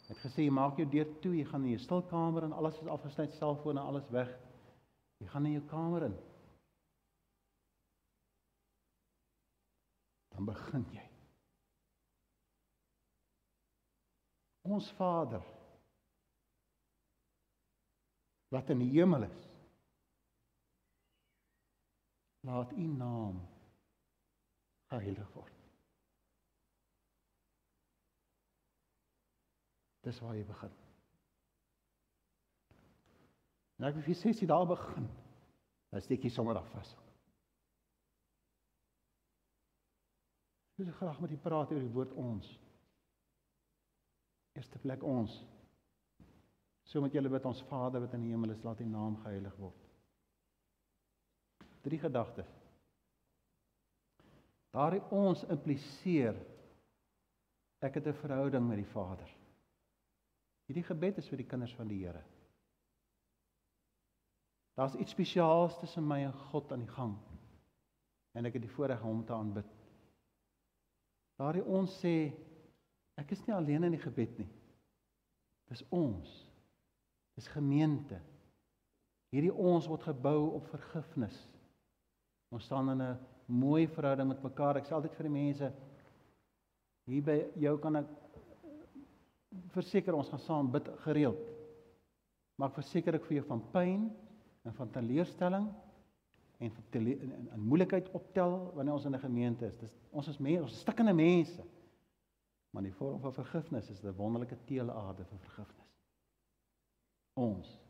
Hy 0.07 0.13
het 0.13 0.21
gesê 0.23 0.45
maak 0.55 0.79
jou 0.79 0.87
deur 0.87 1.09
toe, 1.19 1.33
jy 1.35 1.47
gaan 1.49 1.65
in 1.67 1.73
jou 1.75 1.81
stilkamer 1.83 2.47
en 2.47 2.55
alles 2.55 2.79
is 2.79 2.91
afgesluit, 2.95 3.33
selfone 3.41 3.81
en 3.81 3.91
alles 3.91 4.07
weg. 4.15 4.31
Jy 5.19 5.27
gaan 5.33 5.49
in 5.49 5.57
jou 5.57 5.65
kamer 5.67 6.07
in. 6.07 6.15
Dan 10.37 10.47
begin 10.47 10.87
jy. 10.95 11.09
Ons 14.71 14.93
Vader 15.01 15.43
wat 18.55 18.71
in 18.71 18.85
die 18.85 18.93
hemel 18.95 19.27
is. 19.27 19.46
Laat 22.47 22.73
U 22.73 22.87
naam 22.95 23.41
geheilig 24.93 25.31
word. 25.35 25.55
Dis 30.07 30.21
waar 30.23 30.37
jy 30.39 30.45
begin. 30.47 30.75
Nou 33.77 33.91
ek 33.91 33.99
wil 33.99 34.15
sê 34.17 34.31
as 34.31 34.41
jy 34.41 34.47
daar 34.49 34.69
begin, 34.71 35.09
dan 35.91 36.05
steek 36.05 36.23
jy 36.25 36.31
sommer 36.33 36.61
af 36.61 36.69
vas. 36.73 36.93
Ek 40.77 40.85
wil 40.85 40.95
graag 41.01 41.19
met 41.25 41.35
u 41.35 41.41
praat 41.41 41.73
oor 41.73 41.83
die 41.83 41.93
woord 41.93 42.15
ons. 42.21 42.49
Eerste 44.57 44.79
plek 44.81 45.03
ons. 45.05 45.35
So 46.87 47.03
met 47.03 47.17
julle 47.17 47.33
bid 47.33 47.49
ons 47.49 47.65
Vader 47.69 48.05
wat 48.05 48.15
in 48.15 48.25
die 48.25 48.33
hemel 48.33 48.55
is, 48.55 48.63
laat 48.65 48.81
U 48.81 48.87
naam 48.89 49.19
geheilig 49.25 49.57
word. 49.59 49.86
Drie 51.87 51.99
gedagtes. 52.03 52.51
Daardie 54.75 55.05
ons 55.15 55.45
impliseer 55.47 56.35
ek 57.79 58.01
het 58.01 58.07
'n 58.07 58.21
verhouding 58.23 58.67
met 58.69 58.77
die 58.83 58.93
Vader. 58.93 59.29
Hierdie 60.67 60.83
gebed 60.83 61.19
is 61.19 61.29
vir 61.29 61.39
die 61.39 61.47
kinders 61.47 61.75
van 61.75 61.89
die 61.89 62.03
Here. 62.03 62.25
Daar's 64.75 64.95
iets 64.95 65.15
spesiaals 65.15 65.79
tussen 65.79 66.07
my 66.07 66.25
en 66.25 66.33
God 66.33 66.73
aan 66.73 66.85
die 66.85 66.95
gang. 66.95 67.17
En 68.35 68.45
ek 68.45 68.53
het 68.53 68.63
die 68.63 68.75
voorreg 68.75 69.03
om 69.03 69.09
hom 69.09 69.25
te 69.25 69.33
aanbid. 69.33 69.71
Daardie 71.37 71.65
ons 71.65 71.95
sê 72.03 72.33
ek 73.17 73.31
is 73.31 73.47
nie 73.47 73.55
alleen 73.55 73.85
in 73.85 73.93
die 73.93 74.03
gebed 74.03 74.39
nie. 74.39 74.49
Dis 75.69 75.85
ons. 75.89 76.47
Dis 77.35 77.49
gemeente. 77.49 78.21
Hierdie 79.31 79.55
ons 79.55 79.87
word 79.87 80.03
gebou 80.03 80.51
op 80.59 80.67
vergifnis. 80.67 81.56
Ons 82.51 82.65
staan 82.65 82.91
in 82.91 83.03
'n 83.03 83.19
mooi 83.47 83.89
verhouding 83.89 84.29
met 84.29 84.43
mekaar. 84.43 84.77
Ek 84.77 84.87
sê 84.87 84.93
altyd 84.93 85.15
vir 85.15 85.29
die 85.29 85.33
mense 85.33 85.73
hier 87.07 87.23
by 87.23 87.39
jou 87.55 87.79
kan 87.79 87.97
ek 87.97 88.07
verseker 89.75 90.15
ons 90.15 90.29
gaan 90.29 90.43
saam 90.43 90.71
bid 90.71 90.89
gereeld. 91.05 91.39
Maar 92.57 92.69
ek 92.69 92.75
verseker 92.81 93.15
ek 93.15 93.25
vir 93.25 93.37
jou 93.37 93.47
van 93.47 93.63
pyn 93.73 94.11
en 94.65 94.73
van 94.73 94.91
teleurstelling 94.91 95.69
en 96.59 96.71
van 96.71 96.85
tele 96.91 97.17
en, 97.21 97.33
en, 97.33 97.49
en 97.53 97.61
moeilikheid 97.61 98.09
optel 98.17 98.73
wanneer 98.75 98.95
ons 98.95 99.05
in 99.05 99.15
'n 99.15 99.21
gemeente 99.21 99.67
is. 99.67 99.77
Dis 99.77 99.95
ons 100.11 100.29
is 100.29 100.39
mense, 100.39 100.63
ons 100.63 100.73
is 100.73 100.81
stikkende 100.81 101.15
mense. 101.15 101.63
Maar 102.73 102.83
die 102.83 102.93
vorm 102.93 103.21
van 103.21 103.33
vergifnis 103.33 103.91
is 103.91 104.03
'n 104.05 104.17
wonderlike 104.17 104.57
teelaarde 104.65 105.25
vir 105.25 105.39
vergifnis. 105.39 105.93
Ons. 107.35 107.86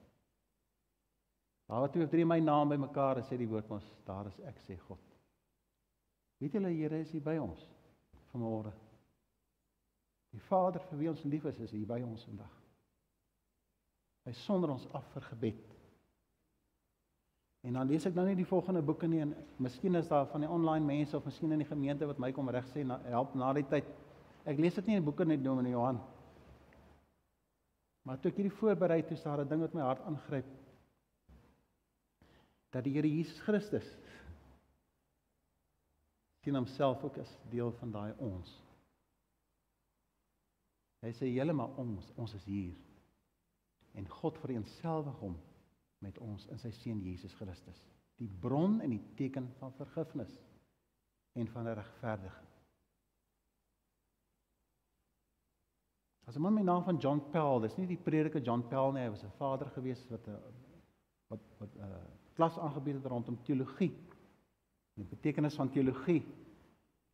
Daar 1.66 1.82
wat 1.82 1.92
twee 1.92 2.04
of 2.04 2.10
drie 2.10 2.26
my 2.26 2.38
naam 2.38 2.70
by 2.70 2.78
mekaar 2.78 3.18
is, 3.18 3.26
sê 3.26 3.38
die 3.38 3.48
woord 3.50 3.70
ons, 3.74 3.86
daar 4.06 4.28
is 4.30 4.38
ek 4.46 4.58
sê 4.62 4.76
God. 4.86 5.02
Weet 6.38 6.54
julle 6.54 6.70
Here 6.70 7.00
is 7.02 7.10
hier 7.10 7.24
by 7.24 7.36
ons 7.42 7.62
vanmôre. 8.30 8.72
Die 10.34 10.42
Vader 10.46 10.84
vir 10.90 11.00
wie 11.00 11.10
ons 11.10 11.24
lief 11.24 11.46
is, 11.48 11.58
is 11.64 11.72
hier 11.74 11.88
by 11.88 11.98
ons 12.04 12.24
vandag. 12.28 12.52
Hy 14.26 14.34
sonder 14.44 14.74
ons 14.74 14.86
af 14.94 15.06
vir 15.14 15.26
gebed. 15.30 15.76
En 17.66 17.78
dan 17.78 17.88
lees 17.90 18.04
ek 18.06 18.14
nou 18.14 18.26
nie 18.28 18.36
die 18.38 18.46
volgende 18.46 18.82
boeke 18.86 19.08
nie 19.10 19.24
en 19.24 19.32
miskien 19.62 19.98
is 19.98 20.10
daar 20.10 20.28
van 20.30 20.44
die 20.44 20.50
online 20.50 20.86
mense 20.86 21.16
of 21.16 21.24
miskien 21.26 21.54
in 21.54 21.64
die 21.64 21.70
gemeente 21.70 22.06
wat 22.06 22.20
my 22.22 22.30
kom 22.34 22.50
reg 22.54 22.66
sê 22.70 22.84
na, 22.86 23.00
help 23.10 23.34
na 23.34 23.48
die 23.56 23.64
tyd. 23.70 23.88
Ek 24.46 24.60
lees 24.62 24.76
dit 24.78 24.86
nie 24.86 24.98
in 24.98 25.02
die 25.02 25.08
boeke 25.08 25.26
net 25.26 25.42
Dominee 25.42 25.74
Johan. 25.74 25.98
Maar 28.06 28.20
toe 28.22 28.30
ek 28.30 28.38
hierdie 28.38 28.54
voorberei 28.60 29.00
het, 29.00 29.10
is 29.10 29.24
daar 29.26 29.42
'n 29.42 29.48
ding 29.48 29.64
wat 29.64 29.74
my 29.74 29.82
hart 29.82 30.04
aangryp. 30.06 30.46
Dat 32.76 32.84
die 32.84 32.92
Here 32.92 33.08
Jesus 33.08 33.40
Christus 33.40 33.86
sien 36.44 36.54
homself 36.54 37.02
ook 37.02 37.16
as 37.18 37.30
deel 37.50 37.72
van 37.80 37.92
daai 37.94 38.12
ons. 38.22 38.50
Hy 41.00 41.12
sê 41.16 41.30
julle 41.30 41.54
maar 41.56 41.72
ons, 41.80 42.10
ons 42.20 42.34
is 42.36 42.44
hier. 42.44 42.74
En 43.96 44.08
God 44.18 44.36
vereensgewig 44.42 45.22
hom 45.22 45.38
met 46.04 46.18
ons 46.20 46.44
in 46.52 46.60
sy 46.60 46.70
seun 46.76 47.00
Jesus 47.00 47.32
Christus, 47.38 47.78
die 48.20 48.28
bron 48.44 48.76
en 48.84 48.92
die 48.92 49.02
teken 49.16 49.48
van 49.62 49.72
vergifnis 49.78 50.36
en 51.40 51.48
van 51.54 51.72
regverdiging. 51.80 52.52
As 56.28 56.36
'n 56.36 56.42
man 56.42 56.54
met 56.54 56.64
die 56.64 56.70
naam 56.72 56.84
van 56.84 56.98
John 56.98 57.24
Pell, 57.32 57.60
dis 57.60 57.76
nie 57.76 57.86
die 57.86 58.02
prediker 58.10 58.42
John 58.42 58.68
Pell 58.68 58.92
nie, 58.92 59.02
hy 59.02 59.10
was 59.10 59.24
'n 59.24 59.38
vader 59.38 59.70
gewees 59.70 60.04
wat 60.10 60.28
'n 60.28 60.30
eh, 60.30 60.54
wat 61.28 61.40
wat 61.58 61.74
'n 61.74 61.80
uh, 61.80 61.86
eh, 61.86 62.15
klas 62.36 62.58
aangebied 62.58 63.00
het 63.00 63.08
rondom 63.10 63.38
teologie. 63.42 63.92
Die 64.96 65.08
betekenis 65.08 65.56
van 65.56 65.70
teologie. 65.72 66.22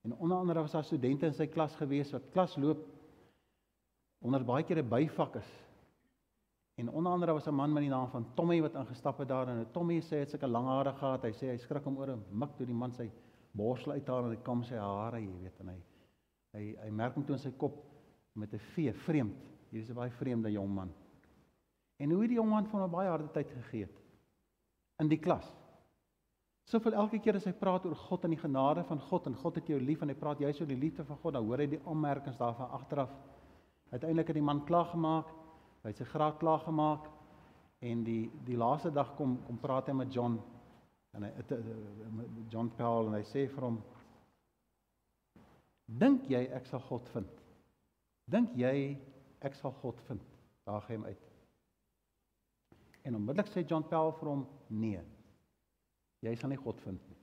En 0.02 0.14
onder 0.16 0.36
andere 0.36 0.60
was 0.60 0.74
daar 0.74 0.84
studente 0.84 1.26
in 1.26 1.34
sy 1.34 1.46
klas 1.46 1.74
gewees 1.78 2.10
wat 2.14 2.30
klas 2.34 2.56
loop 2.58 2.82
onder 4.22 4.44
baie 4.44 4.64
keer 4.66 4.82
'n 4.82 4.88
byvak 4.88 5.36
is. 5.36 5.50
En 6.74 6.90
onder 6.90 7.12
andere 7.12 7.32
was 7.32 7.46
'n 7.46 7.54
man 7.54 7.72
met 7.72 7.82
die 7.82 7.90
naam 7.90 8.08
van 8.08 8.26
Tommy 8.34 8.60
wat 8.60 8.74
ingestap 8.74 9.18
het 9.18 9.28
daar 9.28 9.48
en 9.48 9.70
Tommy 9.72 10.00
sê 10.00 10.10
hy 10.10 10.18
het 10.18 10.30
sulke 10.30 10.46
lang 10.46 10.66
hare 10.66 10.92
gehad. 10.92 11.22
Hy 11.22 11.32
sê 11.32 11.50
hy 11.50 11.56
skrik 11.56 11.84
hom 11.84 11.98
oor 11.98 12.10
'n 12.10 12.24
mik 12.30 12.56
toe 12.56 12.66
die 12.66 12.74
man 12.74 12.92
sy 12.92 13.10
borsel 13.52 13.92
uithaal 13.92 14.24
en 14.24 14.30
hy 14.30 14.42
kam 14.42 14.62
sy 14.64 14.76
hare, 14.76 15.20
jy 15.20 15.32
weet, 15.40 15.60
en 15.60 15.68
hy 15.68 15.82
hy 16.52 16.76
hy 16.84 16.90
merk 16.90 17.14
hom 17.14 17.24
toe 17.24 17.34
in 17.34 17.42
sy 17.42 17.50
kop 17.50 17.84
met 18.34 18.52
'n 18.54 18.58
vee, 18.58 18.92
vreemd. 18.92 19.36
Hier 19.70 19.80
is 19.80 19.90
'n 19.90 19.94
baie 19.94 20.10
vreemde 20.10 20.52
jong 20.52 20.74
man. 20.74 20.92
En 21.98 22.10
hoe 22.10 22.20
het 22.20 22.28
die 22.28 22.38
jong 22.38 22.50
man 22.50 22.66
van 22.66 22.82
'n 22.82 22.90
baie 22.90 23.08
harde 23.08 23.30
tyd 23.32 23.50
gegee 23.50 23.82
het 23.82 24.01
in 25.00 25.08
die 25.08 25.20
klas. 25.20 25.46
Soveel 26.68 26.94
elke 26.94 27.18
keer 27.18 27.36
as 27.36 27.46
hy 27.48 27.52
praat 27.58 27.86
oor 27.88 27.96
God 27.98 28.24
en 28.24 28.34
die 28.36 28.40
genade 28.40 28.84
van 28.86 29.00
God 29.08 29.26
en 29.26 29.38
God 29.40 29.56
het 29.58 29.70
jou 29.72 29.80
lief 29.80 30.02
en 30.02 30.12
hy 30.12 30.18
praat 30.18 30.40
juist 30.40 30.60
oor 30.60 30.70
die 30.70 30.78
liefde 30.78 31.04
van 31.04 31.18
God, 31.22 31.34
dan 31.34 31.46
hoor 31.46 31.62
hy 31.64 31.66
die 31.72 31.82
aanmerkings 31.90 32.38
daarvan 32.38 32.70
agteraf 32.78 33.14
Uiteindelik 33.92 34.26
het 34.26 34.34
die 34.34 34.42
man 34.42 34.64
klaar 34.64 34.84
gemaak. 34.84 35.28
Hy 35.82 35.90
het 35.90 35.98
sy 36.00 36.06
graad 36.08 36.38
klaar 36.40 36.62
gemaak 36.64 37.08
en 37.84 38.04
die 38.06 38.30
die 38.46 38.56
laaste 38.56 38.92
dag 38.94 39.10
kom 39.18 39.34
kom 39.46 39.58
praat 39.60 39.90
hy 39.90 39.94
met 39.98 40.12
John 40.14 40.38
en 41.12 41.26
hy 41.26 41.30
het 41.36 41.52
John 42.48 42.70
Paul 42.76 43.10
en 43.10 43.18
hy 43.18 43.24
sê 43.28 43.48
vir 43.50 43.66
hom 43.66 43.80
Dink 46.00 46.30
jy 46.30 46.40
ek 46.56 46.70
sal 46.70 46.80
God 46.86 47.08
vind? 47.12 47.28
Dink 48.32 48.54
jy 48.56 48.96
ek 49.44 49.58
sal 49.58 49.74
God 49.82 49.98
vind? 50.06 50.22
Daag 50.64 50.86
hy 50.88 50.96
hom 50.96 51.04
uit. 51.10 51.26
En 53.04 53.18
onmiddellik 53.18 53.50
sê 53.52 53.66
John 53.66 53.84
Paul 53.90 54.14
vir 54.20 54.30
hom 54.30 54.46
nee. 54.72 55.02
Jy 56.22 56.34
sal 56.38 56.52
nie 56.52 56.60
God 56.60 56.80
vind 56.84 57.02
nie. 57.10 57.18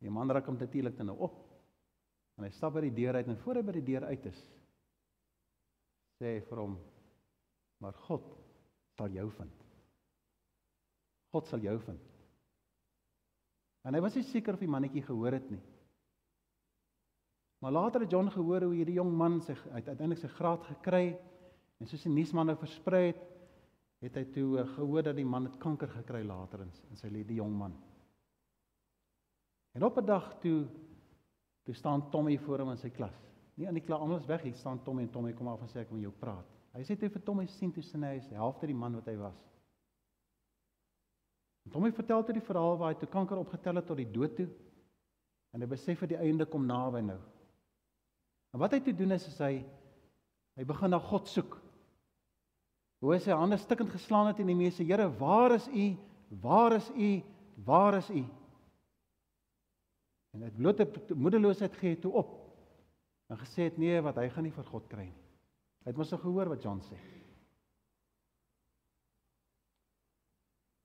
Die 0.00 0.12
man 0.12 0.30
raak 0.32 0.48
hom 0.48 0.58
natuurlik 0.58 0.96
dan 0.96 1.10
nou 1.10 1.18
op. 1.28 1.40
En 2.38 2.46
hy 2.46 2.52
stap 2.56 2.72
by 2.76 2.86
die 2.86 2.94
deur 3.02 3.18
uit 3.18 3.28
en 3.28 3.40
voor 3.42 3.60
hy 3.60 3.64
by 3.68 3.74
die 3.76 3.88
deur 3.90 4.06
uit 4.08 4.28
is, 4.30 4.38
sê 6.20 6.38
vir 6.46 6.62
hom 6.62 6.78
maar 7.80 7.96
God 8.06 8.24
sal 8.96 9.12
jou 9.12 9.26
vind. 9.38 9.66
God 11.32 11.48
sal 11.48 11.62
jou 11.64 11.76
vind. 11.84 12.06
En 13.84 13.96
hy 13.96 14.00
was 14.04 14.16
nie 14.16 14.26
seker 14.28 14.56
of 14.56 14.62
die 14.64 14.70
mannetjie 14.70 15.04
gehoor 15.06 15.36
het 15.38 15.46
nie. 15.52 15.60
Maar 17.60 17.76
later 17.76 18.04
het 18.04 18.12
John 18.12 18.28
gehoor 18.32 18.64
hoe 18.68 18.76
hierdie 18.76 18.96
jong 18.96 19.12
man 19.16 19.40
sy 19.44 19.56
uiteindelik 19.72 20.20
sy 20.20 20.30
graad 20.32 20.64
gekry 20.68 21.04
en 21.80 21.88
soos 21.88 22.04
die 22.04 22.12
nuusman 22.12 22.48
nou 22.48 22.56
versprei 22.60 23.10
het, 23.10 23.20
het 24.00 24.16
hy 24.16 24.24
toe 24.32 24.48
uh, 24.58 24.66
gehoor 24.74 25.04
dat 25.04 25.16
die 25.16 25.28
man 25.28 25.48
het 25.48 25.58
kanker 25.60 25.90
gekry 25.92 26.22
later 26.24 26.64
in, 26.64 26.72
in 26.90 27.00
sy 27.00 27.10
lewe, 27.12 27.28
die 27.28 27.40
jong 27.40 27.52
man. 27.56 27.74
En 29.76 29.84
op 29.84 29.98
'n 30.00 30.06
dag 30.06 30.32
toe 30.40 30.66
toe 31.64 31.74
staan 31.74 32.10
Tommy 32.10 32.38
voor 32.38 32.58
hom 32.58 32.70
in 32.70 32.78
sy 32.80 32.90
klas. 32.90 33.14
Nie 33.54 33.68
aan 33.68 33.76
die 33.76 33.84
kla 33.84 33.96
almal 33.96 34.18
is 34.18 34.26
weg. 34.26 34.42
Hier 34.42 34.54
staan 34.54 34.82
Tommy 34.82 35.02
en 35.02 35.10
Tommy 35.10 35.32
kom 35.32 35.48
af 35.48 35.60
en 35.60 35.68
sê 35.68 35.82
ek 35.82 35.90
wil 35.90 36.00
jou 36.00 36.12
praat. 36.12 36.46
Hy 36.72 36.82
sê 36.82 36.96
toe 36.96 37.10
vir 37.10 37.22
Tommy 37.22 37.46
sien 37.46 37.72
toe 37.72 37.82
sien 37.82 38.02
hy 38.02 38.16
is 38.16 38.30
helfte 38.30 38.66
die 38.66 38.74
man 38.74 38.94
wat 38.94 39.06
hy 39.06 39.16
was. 39.20 39.36
En 41.66 41.72
Tommy 41.74 41.92
vertel 41.92 42.24
toe 42.24 42.34
die 42.34 42.46
verhaal 42.46 42.78
waar 42.78 42.94
hy 42.94 42.98
toe 42.98 43.08
kanker 43.08 43.36
opgetel 43.36 43.76
het 43.76 43.86
tot 43.86 43.96
die 44.00 44.10
dood 44.10 44.36
toe. 44.36 44.48
En 45.52 45.60
hy 45.60 45.66
besef 45.66 46.00
dat 46.00 46.08
die 46.08 46.18
einde 46.18 46.46
kom 46.46 46.66
naby 46.66 47.02
nou. 47.04 47.18
En 48.54 48.62
wat 48.62 48.72
hy 48.72 48.80
toe 48.80 48.94
doen 48.96 49.12
is, 49.12 49.26
is 49.28 49.38
hy 49.38 49.64
hy 50.58 50.64
begin 50.66 50.90
na 50.90 50.98
God 50.98 51.28
soek. 51.28 51.60
Hoe 53.00 53.16
sy 53.18 53.32
hande 53.32 53.56
stikkend 53.56 53.92
geslaan 53.94 54.28
het 54.28 54.42
en 54.42 54.50
die 54.50 54.58
mense, 54.58 54.84
Here, 54.84 55.08
waar 55.16 55.54
is 55.56 55.68
U? 55.68 55.86
Waar 56.42 56.76
is 56.76 56.90
U? 56.92 57.10
Waar 57.64 57.96
is 57.96 58.10
U? 58.10 58.24
En 60.30 60.42
uit 60.42 60.56
blote 60.56 60.86
moedeloosheid 61.14 61.76
gee 61.80 61.94
hy 61.94 62.00
toe 62.02 62.12
op. 62.20 62.36
En 63.32 63.38
gesê 63.40 63.70
het 63.70 63.78
nee, 63.78 63.96
wat 64.04 64.18
hy 64.20 64.28
gaan 64.30 64.46
nie 64.46 64.54
vir 64.54 64.68
God 64.68 64.86
kry 64.90 65.08
nie. 65.08 65.26
Hy 65.80 65.92
het 65.92 65.98
mos 65.98 66.12
gehoor 66.12 66.50
wat 66.52 66.62
John 66.62 66.82
sê. 66.84 66.98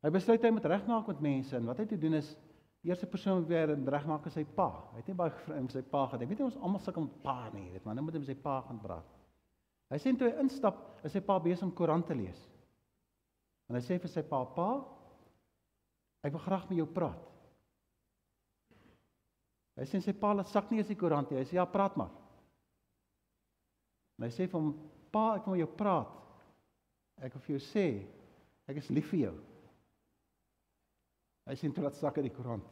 Hy 0.06 0.12
besluit 0.14 0.44
hy 0.46 0.52
moet 0.54 0.68
regmaak 0.70 1.08
met 1.10 1.24
mense 1.26 1.56
en 1.58 1.68
wat 1.68 1.82
hy 1.82 1.88
toe 1.90 1.98
doen 2.00 2.20
is 2.22 2.30
die 2.86 2.92
eerste 2.94 3.10
persoon 3.10 3.42
wat 3.42 3.50
weer 3.50 3.74
regmaak 3.90 4.28
is 4.30 4.38
sy 4.38 4.46
pa. 4.56 4.70
Hy 4.94 5.02
het 5.02 5.10
nie 5.10 5.18
baie 5.18 5.58
om 5.58 5.68
sy 5.74 5.82
pa 5.90 6.06
gedink. 6.12 6.32
Weet 6.32 6.44
jy 6.44 6.48
ons 6.48 6.60
almal 6.62 6.84
sukkel 6.86 7.08
met 7.08 7.22
pa 7.26 7.38
nie, 7.56 7.66
weet 7.74 7.86
maar 7.86 7.98
nou 7.98 8.06
moet 8.06 8.16
hy 8.16 8.22
met 8.22 8.30
sy 8.30 8.38
pa 8.46 8.60
gaan 8.68 8.80
praat. 8.84 9.25
Hy 9.94 10.00
sê 10.02 10.14
toe 10.18 10.32
hy 10.32 10.42
instap, 10.42 10.78
is 11.06 11.14
sy 11.14 11.22
pa 11.22 11.38
besig 11.40 11.66
om 11.68 11.74
koerant 11.76 12.08
te 12.08 12.18
lees. 12.18 12.40
En 13.70 13.78
hy 13.78 13.82
sê 13.86 14.00
vir 14.02 14.12
sy 14.12 14.24
pa: 14.26 14.42
"Pa, 14.56 14.70
ek 16.26 16.34
wil 16.34 16.44
graag 16.46 16.70
met 16.70 16.78
jou 16.80 16.88
praat." 16.90 17.32
Hy 19.76 19.86
sê 19.90 20.02
sy 20.02 20.14
pa 20.16 20.34
laat 20.34 20.48
sak 20.48 20.72
nie 20.72 20.80
eens 20.80 20.88
die 20.88 20.98
koerant 20.98 21.30
nie. 21.30 21.40
Hy 21.40 21.46
sê: 21.46 21.58
"Ja, 21.60 21.66
praat 21.66 21.98
maar." 21.98 22.14
En 24.18 24.26
hy 24.26 24.32
sê 24.32 24.48
vir 24.48 24.60
hom: 24.60 24.72
"Pa, 25.12 25.36
ek 25.36 25.46
wil 25.46 25.56
met 25.56 25.66
jou 25.66 25.76
praat. 25.78 26.14
Ek 27.22 27.34
wil 27.34 27.42
vir 27.42 27.58
jou 27.58 27.64
sê 27.68 28.08
ek 28.68 28.78
is 28.78 28.90
lief 28.90 29.10
vir 29.12 29.20
jou." 29.20 29.36
Hy 31.46 31.56
sê 31.56 31.74
toe 31.74 31.84
laat 31.84 31.96
sak 31.96 32.16
die 32.16 32.34
koerant. 32.34 32.66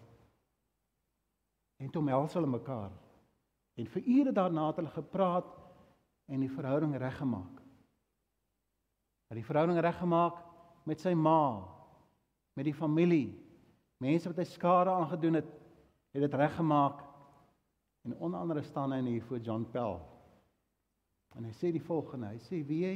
En 1.79 1.89
toe 1.89 2.01
mels 2.01 2.33
hulle 2.33 2.47
mekaar. 2.47 2.91
En 3.77 3.85
vir 3.85 4.03
ure 4.07 4.31
daarna 4.31 4.67
het 4.67 4.75
hulle 4.75 4.89
gepraat 4.89 5.62
en 6.31 6.43
die 6.43 6.51
verhouding 6.51 6.95
reggemaak. 6.97 7.59
Hy 9.27 9.35
het 9.35 9.41
die 9.41 9.47
verhouding 9.47 9.79
reggemaak 9.81 10.39
met 10.87 11.01
sy 11.01 11.13
ma, 11.17 11.63
met 12.57 12.67
die 12.67 12.75
familie, 12.75 13.33
mense 14.03 14.29
wat 14.29 14.41
hy 14.41 14.47
skade 14.47 14.93
aangedoen 14.93 15.39
het, 15.39 15.49
het 16.13 16.25
dit 16.25 16.37
reggemaak. 16.37 17.01
En 18.03 18.17
onder 18.19 18.39
andere 18.39 18.63
staan 18.67 18.91
hy 18.91 19.01
hier 19.07 19.23
voor 19.23 19.39
John 19.39 19.63
Pell. 19.71 19.97
En 21.37 21.47
hy 21.47 21.53
sê 21.57 21.71
die 21.73 21.81
volgende, 21.81 22.33
hy 22.33 22.39
sê: 22.43 22.61
"Wie 22.67 22.83
jy 22.83 22.95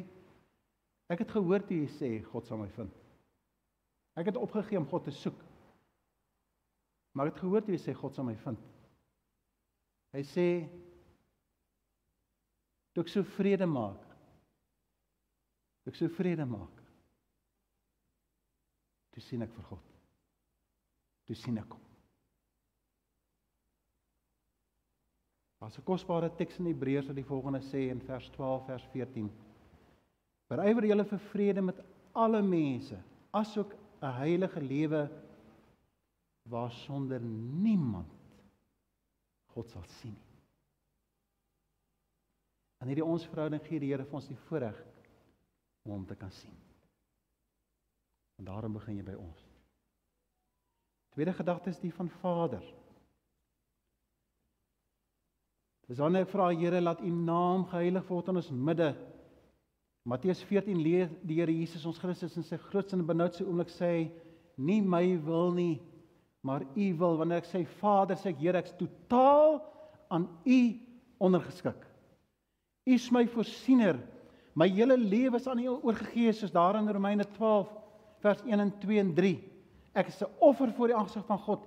ek 1.09 1.23
het 1.23 1.31
gehoor 1.31 1.63
jy 1.69 1.87
sê 1.87 2.09
God 2.25 2.45
sal 2.45 2.59
my 2.59 2.67
vind. 2.75 2.93
Ek 4.19 4.25
het 4.25 4.37
opgegee 4.37 4.77
om 4.77 4.85
God 4.85 5.03
te 5.07 5.11
soek. 5.11 5.39
Maar 7.15 7.27
ek 7.27 7.33
het 7.33 7.41
gehoor 7.41 7.63
jy 7.71 7.79
sê 7.79 7.95
God 7.95 8.13
sal 8.13 8.25
my 8.25 8.35
vind." 8.35 8.59
Hy 10.13 10.23
sê 10.23 10.47
toe 12.97 13.03
ek 13.05 13.12
so 13.13 13.21
vrede 13.36 13.65
maak. 13.69 14.05
Toe 15.86 15.91
ek 15.93 15.97
so 15.99 16.07
vrede 16.15 16.47
maak. 16.49 16.79
Toe 19.13 19.21
sien 19.21 19.45
ek 19.45 19.53
vir 19.53 19.67
God. 19.69 19.91
Toe 21.29 21.38
sien 21.38 21.62
ek 21.62 21.75
hom. 21.75 21.83
Daar's 25.62 25.77
'n 25.77 25.86
kosbare 25.86 26.31
teks 26.41 26.57
in 26.57 26.73
Hebreërs 26.73 27.07
wat 27.07 27.21
die 27.21 27.29
volgende 27.33 27.62
sê 27.62 27.86
in 27.93 28.01
vers 28.01 28.31
12 28.33 28.65
vers 28.65 28.89
14. 28.93 29.29
Berywer 30.49 30.89
julle 30.89 31.05
vir 31.05 31.19
vrede 31.31 31.62
met 31.62 31.79
alle 32.15 32.41
mense, 32.41 32.97
asook 33.31 33.75
'n 34.01 34.13
heilige 34.21 34.62
lewe 34.62 35.10
waarsonder 36.49 37.21
niemand 37.21 38.10
God 39.53 39.69
sal 39.69 39.86
sien 39.86 40.13
nie. 40.13 40.26
En 42.81 42.89
hierdie 42.89 43.05
ons 43.05 43.25
verhouding 43.31 43.63
gee 43.65 43.81
die 43.81 43.91
Here 43.91 44.05
vir 44.05 44.19
ons 44.19 44.29
die 44.29 44.39
voorreg 44.47 44.77
om 45.87 45.95
hom 45.95 46.05
te 46.05 46.17
kan 46.19 46.31
sien. 46.31 46.55
En 48.37 48.45
daarom 48.45 48.75
begin 48.77 48.99
jy 48.99 49.05
by 49.07 49.15
ons. 49.17 49.45
Tweede 51.15 51.33
gedagte 51.33 51.71
is 51.73 51.81
die 51.81 51.93
van 51.95 52.11
Vader. 52.21 52.61
Dis 55.87 55.97
wanneer 56.03 56.27
ek 56.27 56.33
vra 56.35 56.51
Here 56.53 56.81
laat 56.83 57.01
U 57.01 57.09
naam 57.09 57.65
geheilig 57.71 58.05
word 58.11 58.29
in 58.29 58.41
ons 58.43 58.51
midde. 58.51 58.91
Matteus 60.07 60.43
14 60.47 60.83
leer 60.83 61.09
die 61.25 61.39
Here 61.39 61.53
Jesus 61.55 61.87
ons 61.87 61.99
Christus 61.99 62.37
in 62.37 62.45
sy 62.45 62.59
grootste 62.69 62.99
en 62.99 63.07
benoudste 63.07 63.47
oomblik 63.47 63.73
sê 63.73 64.09
nie 64.57 64.81
my 64.81 65.05
wil 65.25 65.53
nie 65.55 65.77
maar 66.47 66.63
U 66.63 66.85
wil 66.99 67.17
wanneer 67.19 67.41
ek 67.41 67.49
sê 67.49 67.63
Vader 67.81 68.19
sê 68.19 68.31
ek 68.31 68.41
Here 68.43 68.61
ek's 68.61 68.75
totaal 68.79 69.59
aan 70.13 70.27
U 70.45 70.59
ondergeskik. 71.27 71.87
U 72.88 72.93
is 72.95 73.10
my 73.12 73.26
voorsiener. 73.28 74.00
My 74.56 74.69
hele 74.71 74.95
lewe 74.97 75.36
is 75.36 75.47
aan 75.47 75.60
U 75.60 75.76
oorgegee 75.84 76.32
soos 76.32 76.54
daar 76.56 76.78
in 76.80 76.88
Romeine 76.88 77.26
12 77.36 77.67
vers 78.23 78.41
1 78.47 78.60
en 78.60 78.71
2 78.80 79.00
en 79.00 79.13
3. 79.13 79.34
Ek 79.93 80.08
is 80.08 80.21
'n 80.23 80.32
offer 80.39 80.71
voor 80.73 80.88
die 80.88 80.95
aangesig 80.95 81.26
van 81.26 81.39
God, 81.39 81.63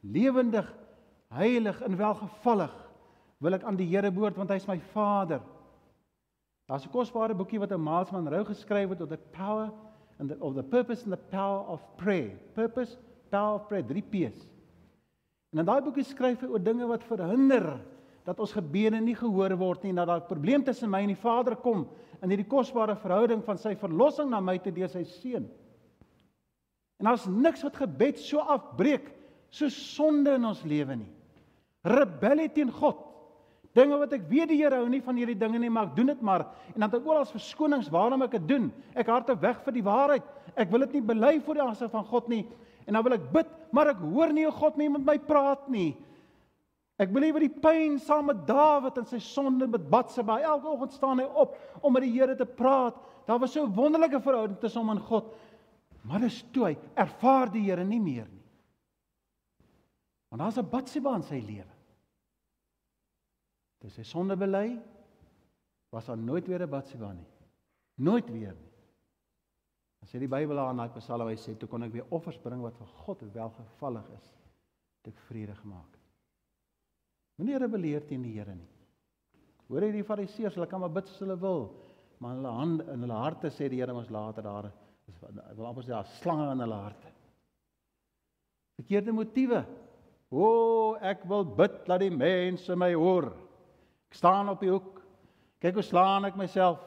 lewendig, 0.00 0.74
heilig 1.28 1.80
en 1.82 1.96
welgevallig 1.96 2.74
wil 3.38 3.54
ek 3.54 3.62
aan 3.62 3.76
die 3.76 3.86
Here 3.86 4.10
behoort 4.10 4.36
want 4.36 4.50
hy 4.50 4.56
is 4.56 4.66
my 4.66 4.78
Vader. 4.92 5.40
Daar's 6.66 6.86
'n 6.86 6.90
kosbare 6.90 7.34
boekie 7.34 7.60
wat 7.60 7.72
'n 7.72 7.80
Maalsman 7.80 8.28
Rou 8.28 8.44
geskryf 8.44 8.88
het 8.88 9.00
oor 9.00 9.08
the 9.08 9.20
power 9.30 9.70
and 10.18 10.28
the 10.28 10.36
of 10.40 10.54
the 10.54 10.62
purpose 10.62 11.04
and 11.04 11.12
the 11.12 11.24
power 11.30 11.60
of 11.68 11.80
prayer. 11.96 12.30
Purpose, 12.54 12.98
power 13.30 13.54
of 13.54 13.68
prayer, 13.68 13.86
3 13.86 14.02
P's. 14.02 14.48
En 15.52 15.58
in 15.58 15.64
daai 15.64 15.80
boekie 15.80 16.04
skryf 16.04 16.40
hy 16.40 16.46
oor 16.46 16.62
dinge 16.62 16.86
wat 16.86 17.04
verhinder 17.04 17.80
dat 18.26 18.40
ons 18.42 18.52
gebede 18.56 18.98
nie 19.00 19.14
gehoor 19.14 19.54
word 19.58 19.84
nie, 19.86 19.94
dat 19.94 20.08
daar 20.08 20.20
'n 20.20 20.28
probleem 20.28 20.64
tussen 20.64 20.90
my 20.90 21.00
en 21.00 21.14
die 21.14 21.22
Vader 21.22 21.56
kom 21.56 21.86
in 22.22 22.30
hierdie 22.30 22.48
kosbare 22.48 22.96
verhouding 22.96 23.44
van 23.44 23.58
sy 23.58 23.74
verlossing 23.74 24.30
na 24.30 24.40
my 24.40 24.58
te 24.58 24.72
deur 24.72 24.88
sy 24.88 25.04
seun. 25.04 25.48
En 26.98 27.04
daar's 27.04 27.26
niks 27.26 27.62
wat 27.62 27.76
gebed 27.76 28.18
so 28.18 28.38
afbreek 28.38 29.12
so 29.50 29.68
sonde 29.68 30.34
in 30.34 30.44
ons 30.44 30.62
lewe 30.64 30.96
nie. 30.96 31.12
Rebellie 31.84 32.48
teen 32.52 32.72
God. 32.72 32.96
Dinge 33.76 33.98
wat 33.98 34.12
ek 34.12 34.28
weet 34.28 34.48
die 34.48 34.62
Here 34.62 34.76
hou 34.80 34.88
nie 34.88 35.02
van 35.04 35.16
hierdie 35.16 35.38
dinge 35.38 35.58
nie, 35.58 35.70
maar 35.70 35.90
ek 35.90 35.96
doen 35.96 36.06
dit 36.06 36.22
maar 36.22 36.46
en 36.74 36.80
dan 36.80 36.88
het 36.90 37.00
ek 37.00 37.06
oral 37.06 37.24
verskonings 37.24 37.90
waarom 37.92 38.22
ek 38.22 38.30
dit 38.30 38.48
doen. 38.48 38.72
Ek 38.94 39.06
harte 39.06 39.36
weg 39.40 39.60
vir 39.64 39.72
die 39.72 39.84
waarheid. 39.84 40.24
Ek 40.56 40.70
wil 40.70 40.80
dit 40.86 40.92
nie 40.92 41.02
bely 41.02 41.40
voor 41.44 41.54
die 41.54 41.62
aangesig 41.62 41.90
van 41.90 42.04
God 42.04 42.28
nie. 42.28 42.46
En 42.86 42.96
dan 42.96 43.04
wil 43.04 43.12
ek 43.18 43.32
bid, 43.32 43.46
maar 43.74 43.90
ek 43.92 44.00
hoor 44.00 44.32
nie 44.32 44.46
hoe 44.46 44.54
God 44.56 44.76
met 44.80 45.04
my 45.04 45.18
praat 45.18 45.68
nie. 45.68 45.94
Ek 46.96 47.12
beleef 47.12 47.36
die 47.42 47.52
pyn 47.52 47.98
saam 48.00 48.30
met 48.30 48.46
Dawid 48.48 48.96
en 48.96 49.08
sy 49.08 49.18
sonde 49.20 49.66
met 49.68 49.84
Batsheba. 49.92 50.38
Elke 50.40 50.70
oggend 50.70 50.94
staan 50.96 51.20
hy 51.20 51.26
op 51.28 51.56
om 51.82 51.92
met 51.92 52.06
die 52.06 52.14
Here 52.14 52.36
te 52.36 52.46
praat. 52.48 52.96
Daar 53.28 53.40
was 53.42 53.52
so 53.52 53.66
'n 53.66 53.74
wonderlike 53.74 54.20
verhouding 54.20 54.58
tussen 54.58 54.80
hom 54.80 54.96
en 54.96 55.02
God. 55.04 55.34
Maar 56.02 56.20
dis 56.20 56.44
toe 56.52 56.64
hy 56.64 56.76
ervaar 56.94 57.52
die 57.52 57.64
Here 57.68 57.84
nie 57.84 58.00
meer 58.00 58.28
nie. 58.28 58.44
Want 60.30 60.42
daar's 60.42 60.58
'n 60.58 60.70
Batsheba 60.70 61.14
in 61.14 61.22
sy 61.22 61.40
lewe. 61.40 61.74
Toe 63.80 63.90
sy 63.90 64.02
sonde 64.02 64.36
bely, 64.36 64.80
was 65.90 66.06
daar 66.06 66.18
nooit 66.18 66.46
weer 66.46 66.62
'n 66.62 66.70
Batsheba 66.70 67.12
nie. 67.12 67.28
Nooit 67.96 68.30
weer 68.30 68.54
nie. 68.54 68.72
As 70.02 70.12
jy 70.12 70.20
die 70.20 70.28
Bybel 70.28 70.58
aan 70.58 70.76
daai 70.76 70.92
Psalm 71.00 71.28
hy 71.28 71.34
sê, 71.34 71.56
toe 71.58 71.68
kon 71.68 71.82
ek 71.82 71.92
weer 71.92 72.06
offers 72.10 72.38
bring 72.38 72.62
wat 72.62 72.76
vir 72.78 72.86
God 72.86 73.22
welgevallig 73.34 74.08
is. 74.16 74.28
Het 75.02 75.12
ek 75.14 75.20
vrede 75.28 75.54
gemaak. 75.54 75.95
Moenie 77.36 77.58
rebelleer 77.60 78.04
teen 78.08 78.24
die 78.24 78.34
Here 78.36 78.54
nie. 78.54 78.68
Hoor 79.68 79.84
jy 79.84 79.92
die 79.96 80.06
Fariseërs, 80.06 80.56
hulle 80.56 80.68
kan 80.70 80.80
maar 80.82 80.94
bid 80.94 81.08
soos 81.10 81.24
hulle 81.24 81.36
wil, 81.42 81.66
maar 82.22 82.36
hulle 82.38 82.52
hande 82.54 82.86
in 82.94 83.02
hulle 83.04 83.18
harte 83.18 83.50
sê 83.52 83.68
die 83.68 83.82
Here 83.82 83.94
mos 83.96 84.12
later 84.14 84.46
daar 84.46 84.70
is 85.06 85.18
wil 85.20 85.66
amper 85.68 85.84
sê 85.84 85.92
daar 85.92 86.08
slange 86.18 86.48
in 86.52 86.62
hulle 86.64 86.78
harte. 86.80 87.10
Verkeerde 88.80 89.12
motiewe. 89.14 89.62
O, 90.30 90.96
ek 91.00 91.22
wil 91.30 91.44
bid 91.56 91.76
dat 91.86 92.02
die 92.02 92.10
mense 92.12 92.74
my 92.76 92.90
hoor. 92.98 93.30
Ek 94.10 94.18
staan 94.18 94.50
op 94.50 94.62
die 94.62 94.72
hoek. 94.72 95.00
Kyk 95.62 95.78
hoe 95.78 95.86
slaan 95.86 96.26
ek 96.28 96.36
myself. 96.38 96.82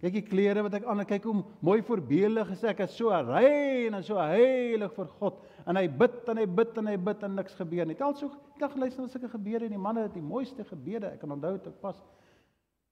Kyk 0.00 0.12
die 0.12 0.24
klere 0.26 0.62
wat 0.66 0.74
ek 0.76 0.84
aan 0.92 1.00
kyk 1.08 1.24
hoe 1.24 1.38
mooi 1.64 1.78
voorbeeldig 1.86 2.50
is 2.52 2.64
ek 2.68 2.82
is 2.84 2.96
so 2.98 3.08
rein 3.08 3.94
en 3.96 4.04
so 4.04 4.18
heilig 4.20 4.92
vir 4.92 5.08
God 5.20 5.38
en 5.66 5.80
hy 5.80 5.86
bid 5.88 6.28
en 6.28 6.40
hy 6.42 6.44
bid 6.58 6.80
en 6.82 6.90
hy 6.90 6.96
bid 7.00 7.24
en 7.24 7.36
niks 7.38 7.56
gebeur 7.56 7.88
nie. 7.88 7.96
Tel 7.96 8.12
so 8.18 8.28
dag 8.60 8.76
luister 8.76 9.02
na 9.02 9.08
sulke 9.12 9.30
gebede 9.32 9.66
en 9.66 9.72
die 9.72 9.80
manne 9.80 10.04
het 10.04 10.14
die 10.14 10.24
mooiste 10.24 10.66
gebede. 10.68 11.14
Ek 11.14 11.22
kan 11.22 11.32
onthou 11.32 11.54
dit 11.56 11.70
ek 11.72 11.78
pas 11.80 12.02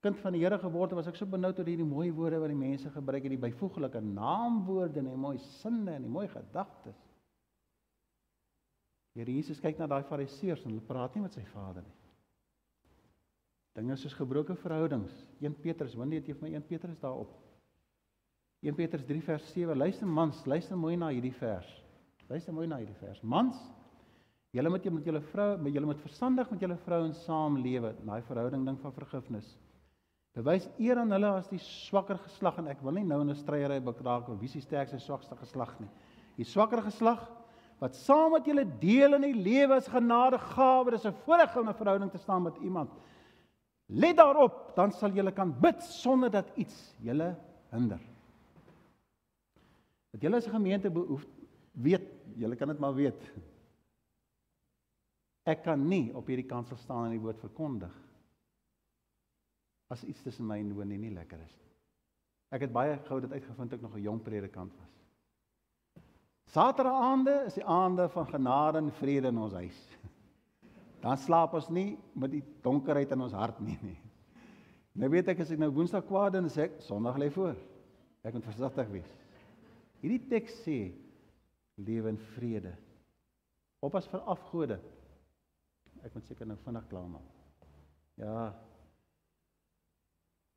kind 0.04 0.20
van 0.20 0.36
die 0.36 0.42
Here 0.42 0.58
geword 0.60 0.92
het 0.92 0.98
was 1.00 1.08
ek 1.08 1.16
so 1.16 1.28
benoud 1.28 1.58
oor 1.60 1.68
hierdie 1.68 1.88
mooi 1.88 2.10
woorde 2.12 2.40
wat 2.42 2.52
die 2.52 2.60
mense 2.60 2.92
gebruik 2.92 3.24
en 3.24 3.36
die 3.36 3.40
byvoeglike 3.40 4.02
naamwoorde 4.04 5.00
en 5.00 5.10
die 5.12 5.20
mooi 5.26 5.36
sinne 5.60 5.96
en 5.96 6.04
die 6.04 6.12
mooi 6.12 6.26
gedagtes. 6.32 6.98
Here 9.14 9.32
Jesus 9.32 9.60
kyk 9.62 9.78
na 9.78 9.88
daai 9.88 10.02
fariseërs 10.08 10.64
en 10.64 10.72
hulle 10.72 10.88
praat 10.88 11.14
nie 11.14 11.24
met 11.24 11.36
sy 11.36 11.44
Vader 11.52 11.84
nie. 11.84 12.03
Dinge 13.74 13.96
soos 13.98 14.14
gebroke 14.14 14.54
verhoudings. 14.54 15.14
1 15.40 15.56
Petrus, 15.60 15.96
wanneer 15.98 16.22
het 16.22 16.28
jy 16.30 16.36
vir 16.38 16.48
my 16.48 16.52
1 16.60 16.66
Petrus 16.68 17.00
daarop? 17.02 17.32
1 18.62 18.76
Petrus 18.78 19.04
3 19.04 19.22
vers 19.26 19.48
7. 19.52 19.76
Luister 19.76 20.06
mans, 20.06 20.44
luister 20.46 20.78
mooi 20.78 20.94
na 20.96 21.10
hierdie 21.10 21.34
vers. 21.40 21.68
Luister 22.30 22.54
mooi 22.54 22.68
na 22.70 22.78
hierdie 22.80 22.96
vers. 23.00 23.20
Mans, 23.22 23.58
julle 24.54 24.70
moet 24.70 24.86
met 24.94 25.10
julle 25.10 25.20
vrou, 25.32 25.50
met 25.58 25.74
julle 25.74 25.90
moet 25.90 26.00
verstandig 26.06 26.50
met 26.50 26.62
julle 26.62 26.78
vrouens 26.86 27.24
saamlewe, 27.26 27.92
daai 28.06 28.22
verhouding 28.28 28.64
ding 28.64 28.78
van 28.80 28.94
vergifnis. 28.94 29.50
Bewys 30.34 30.66
eer 30.82 30.98
aan 30.98 31.14
hulle 31.14 31.30
as 31.38 31.50
die 31.50 31.60
swakker 31.62 32.18
geslag 32.18 32.56
en 32.62 32.70
ek 32.72 32.80
wil 32.82 32.96
nie 32.96 33.04
nou 33.06 33.20
in 33.22 33.30
'n 33.30 33.38
stryery 33.38 33.80
bekraak 33.80 34.28
of 34.28 34.40
wie 34.40 34.48
se 34.48 34.60
sterkste 34.60 34.98
swakste 34.98 35.36
geslag 35.36 35.78
nie. 35.80 35.90
Die 36.36 36.44
swakker 36.44 36.82
geslag 36.82 37.20
wat 37.80 37.94
saam 37.94 38.32
met 38.32 38.46
julle 38.46 38.64
deel 38.80 39.14
in 39.14 39.22
die 39.22 39.42
lewe 39.42 39.74
as 39.74 39.86
genadegawe. 39.86 40.90
Dis 40.90 41.06
'n 41.06 41.12
voorreg 41.24 41.56
om 41.56 41.68
'n 41.68 41.74
verhouding 41.74 42.10
te 42.10 42.18
staan 42.18 42.42
met 42.42 42.56
iemand. 42.62 42.90
Let 43.86 44.16
daarop, 44.16 44.72
dan 44.76 44.92
sal 44.92 45.12
julle 45.12 45.32
kan 45.32 45.52
bid 45.60 45.82
sonder 45.82 46.30
dat 46.30 46.52
iets 46.56 46.94
julle 47.04 47.34
hinder. 47.70 48.00
Dat 50.14 50.22
julle 50.22 50.36
as 50.36 50.46
'n 50.46 50.56
gemeente 50.56 50.90
behoef 50.90 51.26
weet, 51.72 52.08
julle 52.36 52.56
kan 52.56 52.68
dit 52.68 52.78
maar 52.78 52.94
weet. 52.94 53.32
Ek 55.44 55.62
kan 55.62 55.88
nie 55.88 56.14
op 56.14 56.26
hierdie 56.26 56.48
kansel 56.48 56.76
staan 56.76 57.04
en 57.04 57.10
die 57.10 57.20
woord 57.20 57.40
verkondig 57.40 57.92
as 59.92 60.04
iets 60.04 60.22
tussen 60.22 60.46
my 60.46 60.58
en 60.58 60.68
Nonie 60.72 60.98
nie 60.98 61.12
lekker 61.12 61.38
is. 61.44 61.56
Ek 62.54 62.60
het 62.60 62.72
baie 62.72 62.96
gou 63.08 63.20
dit 63.20 63.32
uitgevind 63.32 63.72
ek 63.72 63.80
nog 63.80 63.94
'n 63.94 64.02
jong 64.02 64.22
predikant 64.22 64.72
was. 64.72 64.94
Saterdagaande 66.54 67.44
is 67.46 67.54
die 67.54 67.64
aande 67.64 68.08
van 68.08 68.26
genade 68.26 68.78
en 68.78 68.92
vrede 68.92 69.28
in 69.28 69.38
ons 69.38 69.52
huis. 69.52 69.98
Dan 71.04 71.20
slaap 71.20 71.52
ons 71.58 71.68
nie 71.68 71.98
met 72.16 72.32
die 72.32 72.42
donkerheid 72.64 73.12
in 73.12 73.24
ons 73.26 73.36
hart 73.36 73.60
nie 73.60 73.76
nie. 73.84 73.98
Nou 74.96 75.10
weet 75.12 75.28
ek 75.32 75.42
as 75.42 75.50
ek 75.52 75.60
nou 75.60 75.72
Woensdag 75.74 76.06
kwaad 76.08 76.38
en 76.38 76.48
sê 76.48 76.70
Sondag 76.86 77.18
lê 77.20 77.28
voor. 77.34 77.58
Ek 78.24 78.32
moet 78.36 78.46
versigtig 78.46 78.92
wees. 78.94 79.10
Hierdie 80.00 80.22
teks 80.30 80.62
sê 80.64 80.78
lewe 81.76 82.14
in 82.14 82.20
vrede. 82.36 82.72
Oppas 83.84 84.08
vir 84.08 84.22
afgode. 84.32 84.78
Ek 86.04 86.14
moet 86.14 86.30
seker 86.30 86.48
nou 86.48 86.56
vinnig 86.64 86.86
klaarmaak. 86.88 87.28
Ja, 88.20 88.52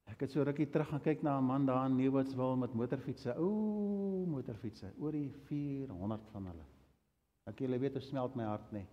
Ek 0.08 0.24
het 0.24 0.32
so 0.32 0.44
rukkie 0.48 0.70
terug 0.72 0.88
gaan 0.88 1.04
kyk 1.04 1.24
na 1.24 1.38
'n 1.38 1.44
man 1.44 1.66
daar 1.66 1.86
in 1.86 1.96
Nieuwswil 1.98 2.56
met 2.56 2.74
motorfietsse. 2.74 3.36
Ooh, 3.38 4.26
motorfietsse, 4.28 4.94
oor 5.00 5.12
die 5.12 5.30
400 5.48 6.22
van 6.32 6.46
hulle. 6.48 6.66
Ek 7.46 7.60
julle 7.60 7.80
weet 7.80 7.94
hoe 7.94 8.02
smelt 8.02 8.36
my 8.36 8.44
hart 8.44 8.72
nê. 8.72 8.86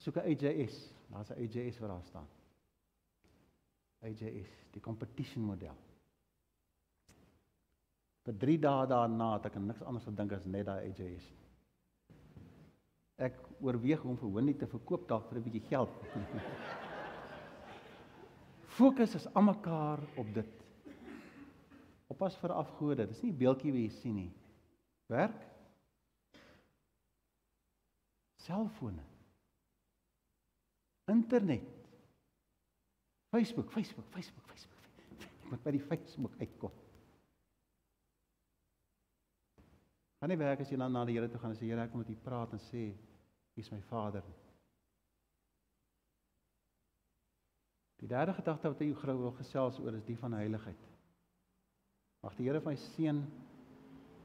Soek 0.00 0.16
'n 0.16 0.26
AJS. 0.32 0.76
Daar's 1.12 1.30
'n 1.30 1.40
AJS 1.42 1.78
wat 1.78 1.88
daar 1.88 2.04
staan. 2.04 2.28
AJS, 4.00 4.50
die 4.72 4.80
competition 4.80 5.44
model. 5.44 5.76
Vir 8.24 8.36
3 8.36 8.58
dae 8.58 8.86
daarna 8.86 9.32
het 9.34 9.46
ek 9.46 9.58
niks 9.60 9.82
anders 9.82 10.04
gedink 10.04 10.32
as 10.32 10.44
net 10.44 10.66
daai 10.66 10.88
AJS. 10.88 11.26
Ek 13.16 13.36
oorweeg 13.60 14.04
om 14.04 14.16
vir 14.16 14.32
Winnie 14.32 14.56
te 14.56 14.66
verkoop 14.66 15.08
dalk 15.08 15.28
vir 15.28 15.38
'n 15.38 15.42
bietjie 15.42 15.68
geld. 15.68 15.90
fokus 18.80 19.14
is 19.14 19.28
almekaar 19.34 20.00
op 20.16 20.34
dit. 20.34 20.56
Oppas 22.06 22.36
vir 22.36 22.52
afgode. 22.52 23.06
Dis 23.06 23.22
nie 23.22 23.32
'n 23.32 23.38
beeldjie 23.38 23.72
wat 23.72 23.80
jy 23.80 23.88
sien 24.00 24.14
nie. 24.14 24.32
Werk. 25.06 25.46
Selfone. 28.36 29.09
Internet. 31.10 31.66
Facebook, 33.30 33.70
Facebook, 33.74 34.06
Facebook, 34.14 34.46
Facebook. 34.50 34.86
Ek 35.20 35.50
moet 35.50 35.64
by 35.64 35.74
die 35.74 35.82
Facebook 35.82 36.38
uitkom. 36.38 36.76
Gaan 40.20 40.30
nie 40.34 40.38
werk 40.38 40.60
as 40.60 40.70
jy 40.70 40.76
dan 40.78 40.92
na 40.92 41.06
die 41.08 41.16
Here 41.16 41.30
toe 41.32 41.40
gaan 41.40 41.54
en 41.54 41.58
sê 41.58 41.66
Here, 41.66 41.86
ek 41.86 41.94
moet 41.96 42.08
met 42.08 42.14
U 42.14 42.22
praat 42.26 42.54
en 42.54 42.62
sê, 42.68 42.90
U 43.56 43.62
is 43.62 43.70
my 43.72 43.80
Vader. 43.88 44.26
Die 48.00 48.08
derde 48.08 48.34
gedagte 48.36 48.72
wat 48.72 48.82
ek 48.84 49.00
gou 49.00 49.16
wil 49.18 49.34
gesels 49.38 49.78
oor 49.80 49.96
is 49.96 50.06
die 50.06 50.18
van 50.20 50.36
heiligheid. 50.38 50.84
Mag 52.24 52.36
die 52.36 52.46
Here 52.48 52.60
vir 52.60 52.72
my 52.72 52.78
seën 52.90 53.22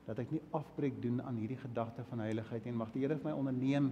dat 0.05 0.19
ek 0.21 0.35
nie 0.35 0.43
afbreek 0.55 0.99
doen 1.03 1.21
aan 1.23 1.39
hierdie 1.41 1.59
gedagte 1.59 2.05
van 2.09 2.21
heiligheid 2.23 2.67
en 2.67 2.77
mag 2.79 2.91
die 2.93 3.05
Here 3.05 3.17
vir 3.19 3.29
my 3.31 3.35
onderneem 3.35 3.89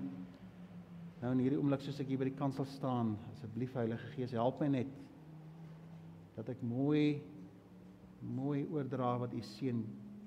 nou 1.24 1.32
in 1.32 1.40
hierdie 1.46 1.60
oomblik 1.62 1.86
soos 1.86 2.02
ek 2.04 2.10
hier 2.12 2.20
by 2.20 2.28
die 2.28 2.36
kansel 2.36 2.68
staan 2.74 3.16
asseblief 3.32 3.78
Heilige 3.80 4.12
Gees 4.18 4.36
help 4.36 4.60
my 4.60 4.68
net 4.74 4.92
dat 6.36 6.52
ek 6.52 6.62
mooi 6.68 7.22
mooi 8.24 8.66
oordra 8.68 9.16
wat 9.24 9.34
u 9.36 9.42
seun 9.56 9.86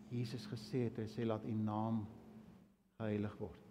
Jesus 0.09 0.49
gesê 0.49 0.87
het 0.87 1.03
hy 1.03 1.07
sê 1.13 1.29
laat 1.29 1.45
u 1.45 1.53
naam 1.53 2.03
geheilig 2.97 3.37
word 3.45 3.67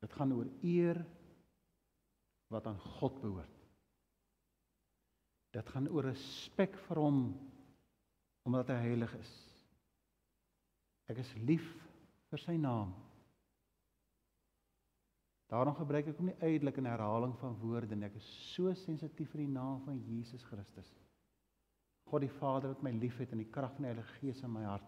Dit 0.00 0.14
gaan 0.16 0.32
oor 0.32 0.48
eer 0.64 0.98
wat 2.50 2.66
aan 2.66 2.78
God 2.80 3.20
behoort. 3.20 3.58
Dit 5.54 5.68
gaan 5.68 5.86
oor 5.92 6.08
respek 6.08 6.74
vir 6.86 6.98
hom 6.98 7.20
omdat 8.48 8.72
hy 8.72 8.78
heilig 8.88 9.12
is. 9.20 9.49
Ek 11.10 11.18
is 11.18 11.30
lief 11.42 11.66
vir 12.30 12.42
sy 12.42 12.54
naam. 12.60 12.92
Daarom 15.50 15.74
gebruik 15.74 16.06
ek 16.12 16.18
hom 16.20 16.28
nie 16.30 16.38
uitelik 16.38 16.78
in 16.78 16.86
herhaling 16.86 17.32
van 17.40 17.56
woorde 17.58 17.96
nie. 17.98 18.06
Ek 18.06 18.20
is 18.20 18.26
so 18.52 18.70
sensitief 18.84 19.32
vir 19.32 19.42
die 19.42 19.50
naam 19.50 19.80
van 19.82 19.98
Jesus 20.06 20.44
Christus. 20.46 20.92
God 22.10 22.22
die 22.22 22.34
Vader 22.38 22.70
wat 22.74 22.84
my 22.86 22.92
liefhet 22.94 23.34
en 23.34 23.42
die 23.42 23.50
krag 23.50 23.74
van 23.74 23.86
die 23.86 23.90
Heilige 23.90 24.18
Gees 24.20 24.44
in 24.46 24.54
my 24.54 24.62
hart. 24.68 24.86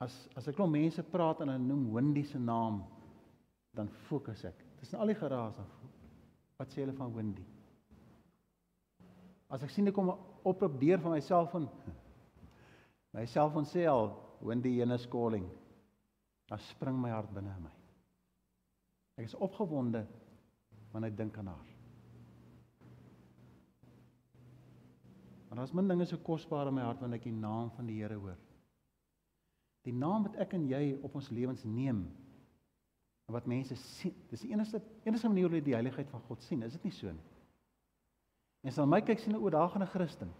As 0.00 0.16
as 0.40 0.48
ek 0.48 0.56
klop 0.56 0.72
mense 0.72 1.04
praat 1.12 1.42
en 1.44 1.52
hulle 1.52 1.60
noem 1.66 1.90
Wendy 1.92 2.24
se 2.24 2.40
naam, 2.40 2.80
dan 3.76 3.92
fokus 4.08 4.46
ek. 4.48 4.56
Dis 4.80 4.94
al 4.96 5.12
die 5.12 5.18
geraas 5.20 5.58
af. 5.60 5.74
Wat 6.56 6.72
sê 6.72 6.80
hulle 6.80 6.96
van 6.96 7.12
Wendy? 7.12 7.44
As 9.52 9.64
ek 9.66 9.72
sien 9.74 9.88
ek 9.90 9.96
kom 9.96 10.14
oproep 10.48 10.80
deur 10.80 11.02
van 11.04 11.18
my 11.18 11.20
selfoon. 11.24 11.68
My 13.12 13.26
selfoon 13.26 13.66
sê 13.66 13.86
al 13.90 14.12
Wendy 14.40 14.80
is 14.80 15.06
calling. 15.06 15.48
Dan 16.48 16.58
spring 16.58 17.00
my 17.00 17.10
hart 17.10 17.30
binne 17.34 17.52
in 17.56 17.62
my. 17.62 17.74
Ek 19.18 19.26
is 19.28 19.34
opgewonde 19.34 20.06
wanneer 20.92 21.12
ek 21.12 21.18
dink 21.18 21.36
aan 21.38 21.50
haar. 21.52 21.66
Maar 25.48 25.58
daar's 25.58 25.74
min 25.74 25.88
dinge 25.88 26.06
so 26.06 26.16
kosbaar 26.16 26.70
in 26.70 26.74
my 26.74 26.86
hart 26.86 27.00
wanneer 27.02 27.20
ek 27.20 27.28
die 27.28 27.36
naam 27.36 27.70
van 27.76 27.86
die 27.86 27.98
Here 28.00 28.18
hoor. 28.18 28.38
Die 29.86 29.94
naam 29.94 30.26
wat 30.26 30.38
ek 30.42 30.54
en 30.58 30.66
jy 30.68 30.96
op 31.02 31.14
ons 31.18 31.30
lewens 31.30 31.64
neem 31.64 32.04
en 33.30 33.34
wat 33.36 33.46
mense 33.46 33.76
sien, 33.78 34.14
dis 34.30 34.42
die 34.42 34.50
enigste 34.50 34.80
enigste 35.06 35.30
manier 35.30 35.46
hoe 35.46 35.52
hulle 35.52 35.64
die 35.64 35.76
heiligheid 35.76 36.08
van 36.10 36.22
God 36.26 36.42
sien, 36.42 36.64
is 36.66 36.74
dit 36.74 36.88
nie 36.88 36.94
so 36.94 37.12
nie? 37.14 37.26
En 38.66 38.74
hulle 38.74 38.90
my 38.90 39.00
kyk 39.06 39.22
sien 39.22 39.36
'n 39.36 39.42
oudagende 39.42 39.86
Christen. 39.86 40.32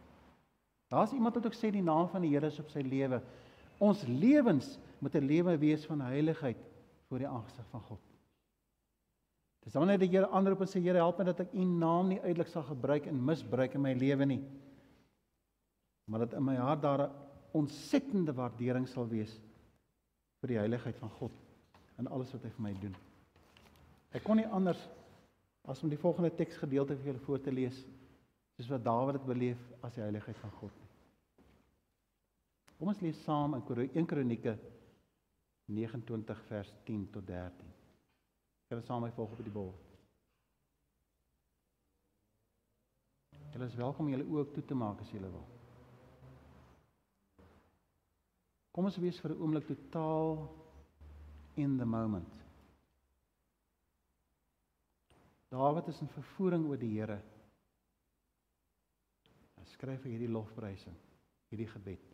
Daar's 0.90 1.12
iemand 1.14 1.34
wat 1.34 1.46
ook 1.46 1.54
sê 1.54 1.70
die 1.70 1.86
naam 1.86 2.08
van 2.10 2.24
die 2.24 2.32
Here 2.32 2.50
is 2.50 2.58
op 2.58 2.70
sy 2.72 2.82
lewe. 2.82 3.20
Ons 3.78 4.02
lewens 4.06 4.78
moet 4.98 5.14
'n 5.14 5.26
lewe 5.26 5.56
wees 5.58 5.84
van 5.86 6.00
heiligheid 6.00 6.58
voor 7.08 7.18
die 7.18 7.28
aangesig 7.28 7.66
van 7.70 7.80
God. 7.80 8.00
Dis 9.64 9.72
dan 9.72 9.86
net 9.86 10.00
die 10.00 10.08
Here 10.08 10.28
aanroep 10.28 10.60
en 10.60 10.66
sê 10.66 10.82
Here 10.82 10.98
help 10.98 11.18
my 11.18 11.24
dat 11.24 11.40
ek 11.40 11.54
U 11.54 11.64
naam 11.64 12.08
nie 12.08 12.20
uitelik 12.20 12.48
sal 12.48 12.62
gebruik 12.62 13.06
en 13.06 13.24
misbruik 13.24 13.74
in 13.74 13.82
my 13.82 13.92
lewe 13.92 14.26
nie. 14.26 14.42
Maar 16.10 16.26
dat 16.26 16.32
in 16.32 16.44
my 16.44 16.56
hart 16.56 16.82
daar 16.82 17.06
'n 17.06 17.12
ontsettende 17.52 18.32
waardering 18.32 18.88
sal 18.88 19.08
wees 19.08 19.40
vir 20.40 20.48
die 20.48 20.58
heiligheid 20.58 20.98
van 20.98 21.10
God 21.10 21.32
en 21.98 22.06
alles 22.06 22.32
wat 22.32 22.42
hy 22.42 22.50
vir 22.50 22.62
my 22.62 22.74
doen. 22.80 22.96
Ek 24.12 24.24
kon 24.24 24.36
nie 24.36 24.46
anders 24.46 24.88
as 25.68 25.82
om 25.82 25.88
die 25.88 25.98
volgende 25.98 26.30
teksgedeelte 26.34 26.96
vir 26.96 27.12
julle 27.12 27.24
voor 27.26 27.40
te 27.40 27.52
lees 27.52 27.84
soos 28.60 28.74
wat 28.74 28.84
Dawid 28.84 29.16
dit 29.16 29.24
beleef 29.24 29.60
as 29.80 29.94
die 29.96 30.02
heiligheid 30.04 30.36
van 30.36 30.50
God. 30.58 30.80
Kom 32.76 32.90
ons 32.92 33.00
lees 33.00 33.20
saam 33.24 33.54
in 33.56 33.62
1 33.64 34.08
Kronieke 34.08 34.58
29 35.72 36.42
vers 36.48 36.72
10 36.84 37.06
tot 37.14 37.26
13. 37.26 37.70
Julle 38.68 38.84
saam 38.84 39.00
my 39.06 39.10
volg 39.16 39.32
op 39.32 39.40
die 39.40 39.54
bord. 39.54 39.86
Julle 43.54 43.70
is 43.70 43.80
welkom 43.80 44.06
om 44.06 44.12
julle 44.12 44.28
oë 44.28 44.52
toe 44.52 44.64
te 44.64 44.76
maak 44.76 45.00
as 45.00 45.10
julle 45.14 45.32
wil. 45.32 45.48
Kom 48.76 48.84
ons 48.84 49.00
wees 49.00 49.20
vir 49.20 49.32
'n 49.32 49.40
oomblik 49.40 49.66
totaal 49.66 50.36
in 51.56 51.78
the 51.78 51.84
moment. 51.84 52.34
Dawid 55.48 55.88
is 55.88 56.00
in 56.00 56.08
vervoering 56.08 56.68
oor 56.68 56.76
die 56.76 57.00
Here. 57.00 57.22
Hy 59.60 59.66
skryf 59.68 60.06
hierdie 60.08 60.30
lofprysing, 60.32 60.96
hierdie 61.52 61.68
gebed. 61.68 62.06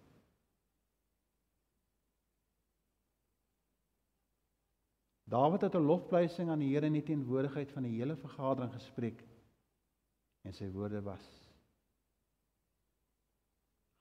Dawid 5.27 5.61
het 5.67 5.75
'n 5.75 5.87
lofprysing 5.87 6.51
aan 6.51 6.63
die 6.63 6.75
Here 6.75 6.87
in 6.87 6.99
die 6.99 7.03
teenwoordigheid 7.03 7.73
van 7.73 7.83
die 7.83 7.97
hele 7.99 8.17
vergadering 8.17 8.73
gespreek. 8.73 9.23
En 10.43 10.55
sy 10.55 10.71
woorde 10.71 11.03
was: 11.03 11.27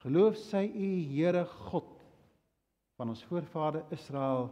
Geloof 0.02 0.36
sy 0.36 0.70
U 0.70 0.90
Here 1.14 1.44
God 1.46 2.02
van 2.96 3.08
ons 3.08 3.24
voorvader 3.24 3.84
Israel 3.90 4.50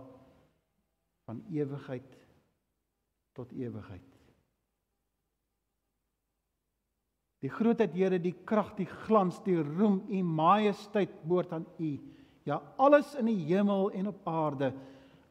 van 1.24 1.44
ewigheid 1.50 2.18
tot 3.32 3.52
ewigheid. 3.52 4.13
Die 7.44 7.52
grootheid 7.52 7.92
Here, 7.92 8.16
die 8.16 8.32
krag, 8.48 8.72
die 8.78 8.88
glans, 9.04 9.36
die 9.44 9.58
roem, 9.60 10.00
u 10.08 10.22
majesteit 10.24 11.12
behoort 11.28 11.52
aan 11.52 11.66
u. 11.76 11.90
Ja, 12.48 12.62
alles 12.80 13.12
in 13.20 13.28
die 13.28 13.40
hemel 13.50 13.90
en 13.92 14.08
op 14.08 14.24
aarde 14.28 14.72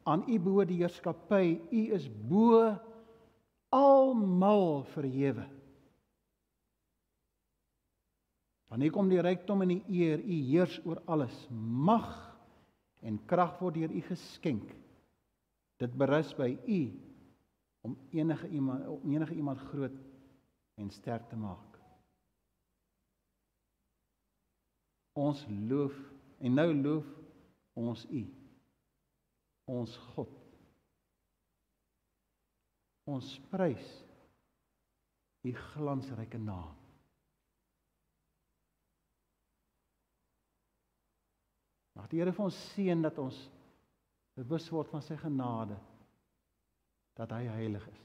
aan 0.06 0.22
u 0.28 0.38
behoort 0.38 0.70
die 0.70 0.78
heerskappy. 0.82 1.58
U 1.72 1.82
is 1.96 2.06
bo 2.06 2.70
almal 3.74 4.84
verhewe. 4.94 5.48
Want 8.70 8.82
hier 8.82 8.94
kom 8.94 9.10
die 9.10 9.22
rykdom 9.22 9.66
en 9.66 9.74
die 9.74 9.82
eer, 9.90 10.22
u 10.22 10.38
heers 10.52 10.78
oor 10.86 11.02
alles. 11.10 11.34
Mag 11.50 12.08
en 13.02 13.18
krag 13.26 13.58
word 13.62 13.78
deur 13.78 13.90
u 13.90 14.06
geskenk. 14.06 14.70
Dit 15.82 15.94
berus 15.98 16.30
by 16.38 16.52
u 16.62 16.80
om 17.84 17.98
enige 18.14 18.48
iemand 18.48 18.86
om 18.88 19.12
enige 19.12 19.34
iemand 19.34 19.66
groot 19.70 19.98
en 20.78 20.90
sterk 20.90 21.26
te 21.28 21.36
maak. 21.36 21.73
Ons 25.14 25.44
loof 25.70 25.94
en 26.42 26.56
nou 26.58 26.70
loof 26.74 27.10
ons 27.78 28.06
U. 28.10 28.22
Ons 29.70 29.94
God. 30.14 30.32
Ons 33.08 33.28
prys 33.52 33.90
U 35.44 35.52
glansryke 35.52 36.40
naam. 36.40 36.72
Mag 41.94 42.08
die 42.10 42.18
Here 42.18 42.32
vir 42.34 42.46
ons 42.48 42.62
seën 42.72 43.04
dat 43.04 43.18
ons 43.22 43.36
bewus 44.34 44.66
word 44.72 44.90
van 44.90 45.04
sy 45.04 45.14
genade 45.20 45.76
dat 47.14 47.30
hy 47.36 47.44
heilig 47.54 47.84
is. 47.92 48.00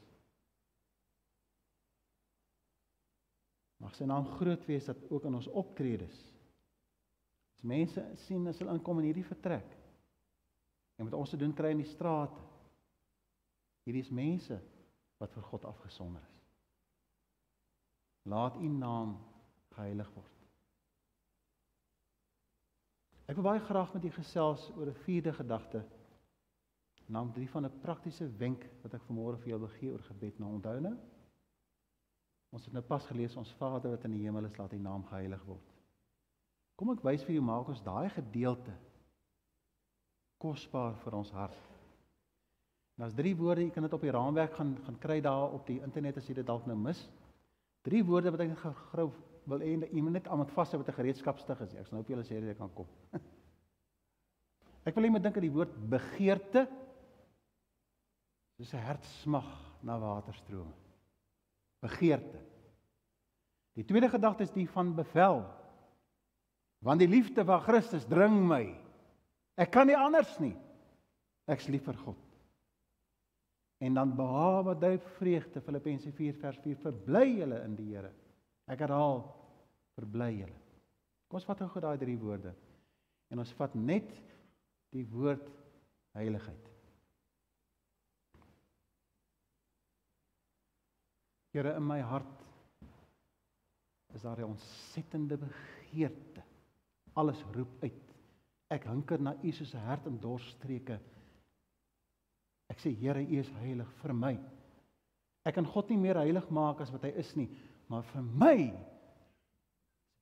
Mag 3.82 3.95
sy 3.95 4.06
naam 4.06 4.28
groot 4.36 4.67
wees 4.67 4.91
dat 4.91 5.00
ook 5.10 5.26
in 5.26 5.39
ons 5.39 5.50
optredes 5.58 6.19
As 7.60 7.65
mense 7.67 8.02
sien 8.24 8.48
as 8.48 8.60
hulle 8.62 8.72
inkom 8.72 9.02
in 9.02 9.10
hierdie 9.10 9.28
vertrek 9.28 9.67
en 10.95 11.08
wat 11.08 11.15
ons 11.17 11.34
te 11.34 11.39
doen 11.39 11.52
kry 11.56 11.74
in 11.76 11.82
die 11.84 11.91
strate. 11.91 12.39
Hierdie 13.84 14.04
is 14.06 14.12
mense 14.15 14.56
wat 15.19 15.34
vir 15.36 15.43
God 15.50 15.65
afgesonder 15.67 16.24
is. 16.24 16.38
Laat 18.32 18.56
U 18.63 18.67
naam 18.72 19.17
geheilig 19.76 20.08
word. 20.15 20.36
Ek 23.28 23.36
wil 23.38 23.45
baie 23.45 23.62
graag 23.67 23.91
met 23.93 24.08
u 24.08 24.12
gesels 24.15 24.69
oor 24.76 24.88
'n 24.88 25.02
vierde 25.04 25.34
gedagte. 25.34 25.84
Naam 27.12 27.34
3 27.34 27.50
van 27.50 27.65
'n 27.65 27.80
praktiese 27.82 28.28
wenk 28.38 28.63
wat 28.84 28.93
ek 28.93 29.04
vanmôre 29.08 29.38
vir 29.38 29.50
jou 29.50 29.60
wil 29.60 29.74
gee 29.80 29.91
oor 29.91 30.06
gebed. 30.08 30.39
Nou 30.39 30.54
onthou 30.54 30.80
nou. 30.80 30.95
Ons 32.50 32.65
het 32.65 32.74
nou 32.74 32.84
pas 32.84 33.06
gelees 33.06 33.36
ons 33.36 33.54
Vader 33.54 33.91
wat 33.91 34.04
in 34.04 34.12
die 34.12 34.24
hemel 34.24 34.45
is, 34.45 34.58
laat 34.58 34.74
U 34.74 34.78
naam 34.78 35.04
geheilig 35.04 35.43
word. 35.45 35.68
Kom 36.80 36.94
ek 36.94 37.02
wys 37.04 37.26
vir 37.28 37.36
jou 37.36 37.44
maak 37.44 37.68
ons 37.68 37.82
daai 37.84 38.08
gedeelte 38.13 38.72
kosbaar 40.39 40.94
vir 41.02 41.18
ons 41.18 41.32
hart. 41.36 41.65
En 42.96 43.04
as 43.04 43.15
drie 43.15 43.34
woorde, 43.36 43.65
jy 43.65 43.74
kan 43.76 43.84
dit 43.84 43.96
op 43.96 44.06
die 44.06 44.13
raamwerk 44.15 44.56
gaan 44.56 44.78
gaan 44.86 45.00
kry 45.04 45.18
daar 45.24 45.52
op 45.58 45.68
die 45.68 45.82
internet 45.84 46.22
as 46.22 46.30
jy 46.30 46.38
dit 46.38 46.48
dalk 46.48 46.68
nou 46.68 46.78
mis. 46.80 47.02
Drie 47.84 48.00
woorde 48.08 48.32
wat 48.32 48.46
ek 48.46 48.56
gou 48.94 49.10
wil 49.50 49.65
hê 49.65 49.76
jy 49.89 50.04
moet 50.06 50.15
net 50.20 50.32
almal 50.32 50.48
vashou 50.56 50.80
wat 50.80 50.88
'n 50.88 51.00
gereedskapstig 51.00 51.62
is. 51.68 51.76
Ek 51.76 51.88
sal 51.88 51.98
nou 51.98 52.04
op 52.04 52.12
julle 52.12 52.24
sê 52.24 52.39
dat 52.39 52.52
jy 52.52 52.56
kan 52.56 52.72
kom. 52.74 52.88
ek 54.88 54.96
wil 54.96 55.04
hê 55.04 55.12
moet 55.12 55.24
dink 55.24 55.36
aan 55.36 55.48
die 55.48 55.58
woord 55.58 55.76
begeerte. 55.89 56.68
Dis 58.58 58.74
'n 58.74 58.86
hartsmag 58.88 59.52
na 59.84 60.00
waterstrome. 60.00 60.72
Begeerte. 61.82 62.39
Die 63.76 63.84
tweede 63.84 64.10
gedagte 64.10 64.44
is 64.44 64.52
die 64.52 64.68
van 64.68 64.96
bevel. 64.96 65.59
Want 66.86 67.04
die 67.04 67.10
liefde 67.12 67.44
van 67.46 67.62
Christus 67.65 68.08
dring 68.08 68.38
my. 68.48 68.63
Ek 69.60 69.72
kan 69.74 69.89
nie 69.89 69.98
anders 70.00 70.32
nie. 70.39 70.56
Ek's 71.50 71.68
lief 71.68 71.84
vir 71.89 71.98
God. 72.06 72.26
En 73.84 73.96
dan 73.96 74.15
behawe 74.15 74.76
hy 74.80 74.96
vreugde 75.18 75.62
Filippense 75.63 76.12
4 76.15 76.39
vers 76.39 76.58
4 76.63 76.80
verbly 76.84 77.26
julle 77.39 77.60
in 77.65 77.76
die 77.80 77.92
Here. 77.94 78.12
Ek 78.70 78.84
herhaal 78.84 79.24
verbly 79.98 80.32
julle. 80.42 80.58
Kom 81.30 81.39
ons 81.39 81.48
vat 81.48 81.62
gou 81.62 81.84
daai 81.84 82.00
drie 82.02 82.18
woorde. 82.20 82.54
En 83.32 83.39
ons 83.44 83.54
vat 83.60 83.76
net 83.78 84.10
die 84.96 85.06
woord 85.12 85.48
heiligheid. 86.18 86.65
Here 91.54 91.74
in 91.78 91.86
my 91.86 92.00
hart 92.06 92.46
is 94.13 94.22
daar 94.22 94.39
'n 94.39 94.54
ontsettende 94.54 95.38
begeerte 95.38 96.49
alles 97.19 97.41
roep 97.55 97.84
uit. 97.84 98.05
Ek 98.71 98.86
hunker 98.89 99.21
na 99.21 99.36
U 99.43 99.51
soos 99.51 99.73
'n 99.73 99.86
hert 99.86 100.05
in 100.05 100.19
dorsstreke. 100.19 100.99
Ek 102.69 102.77
sê 102.79 102.93
Here, 102.95 103.21
U 103.21 103.39
is 103.39 103.49
heilig 103.62 103.89
vir 104.01 104.13
my. 104.13 104.38
Ek 105.45 105.55
kan 105.55 105.65
God 105.65 105.89
nie 105.89 105.97
meer 105.97 106.19
heilig 106.21 106.49
maak 106.49 106.82
as 106.82 106.91
wat 106.91 107.03
hy 107.03 107.13
is 107.17 107.36
nie, 107.36 107.49
maar 107.88 108.03
vir 108.03 108.21
my 108.21 108.58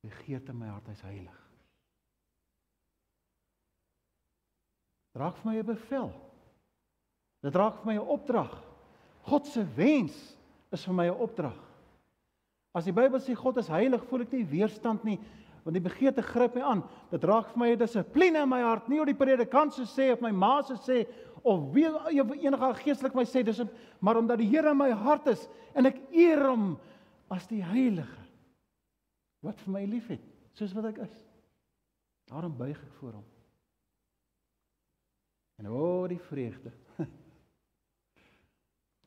begeerte 0.02 0.54
my 0.54 0.70
hart 0.70 0.86
hy's 0.86 1.02
heilig. 1.02 1.38
Draag 5.14 5.36
vir 5.36 5.50
my 5.50 5.58
'n 5.58 5.66
bevel. 5.66 6.12
Dit 7.42 7.52
draag 7.52 7.74
vir 7.82 7.86
my 7.86 7.94
'n 7.94 8.08
opdrag. 8.08 8.62
God 9.22 9.46
se 9.46 9.64
wens 9.76 10.36
is 10.72 10.84
vir 10.84 10.94
my 10.94 11.08
'n 11.08 11.20
opdrag. 11.20 11.58
As 12.74 12.84
die 12.84 12.92
Bybel 12.92 13.20
sê 13.20 13.34
God 13.34 13.56
is 13.56 13.68
heilig, 13.68 14.04
voel 14.04 14.22
ek 14.22 14.32
nie 14.32 14.44
weerstand 14.44 15.04
nie 15.04 15.18
want 15.68 15.76
die 15.76 15.84
begeerte 15.84 16.22
gryp 16.24 16.54
my 16.56 16.62
aan. 16.64 16.80
Dit 17.12 17.24
raak 17.28 17.50
vir 17.52 17.60
my 17.60 17.68
'n 17.74 17.78
dissipline 17.78 18.40
in 18.40 18.48
my 18.48 18.62
hart, 18.62 18.88
nie 18.88 18.98
oor 18.98 19.06
die 19.06 19.14
predikant 19.14 19.74
se 19.74 19.84
sê 19.84 20.12
of 20.12 20.22
my 20.22 20.30
ma 20.32 20.62
se 20.62 20.74
sê 20.74 21.06
of 21.44 21.74
wie 21.74 21.84
enige 21.84 22.74
geestelik 22.84 23.14
my 23.14 23.24
sê 23.24 23.44
dis 23.44 23.60
maar 24.00 24.16
omdat 24.16 24.38
die 24.38 24.48
Here 24.48 24.70
in 24.70 24.78
my 24.78 24.90
hart 24.90 25.26
is 25.26 25.46
en 25.74 25.86
ek 25.86 26.00
eer 26.10 26.48
hom 26.48 26.78
as 27.30 27.46
die 27.46 27.62
heilige 27.62 28.24
wat 29.42 29.60
vir 29.60 29.72
my 29.72 29.84
liefhet 29.84 30.24
soos 30.54 30.72
wat 30.72 30.86
ek 30.86 30.98
is. 31.04 31.26
Daarom 32.28 32.56
buig 32.56 32.76
ek 32.76 32.94
voor 33.00 33.12
hom. 33.12 33.24
En 35.58 35.68
o, 35.68 36.02
oh, 36.02 36.08
die 36.08 36.18
vreugde. 36.18 36.72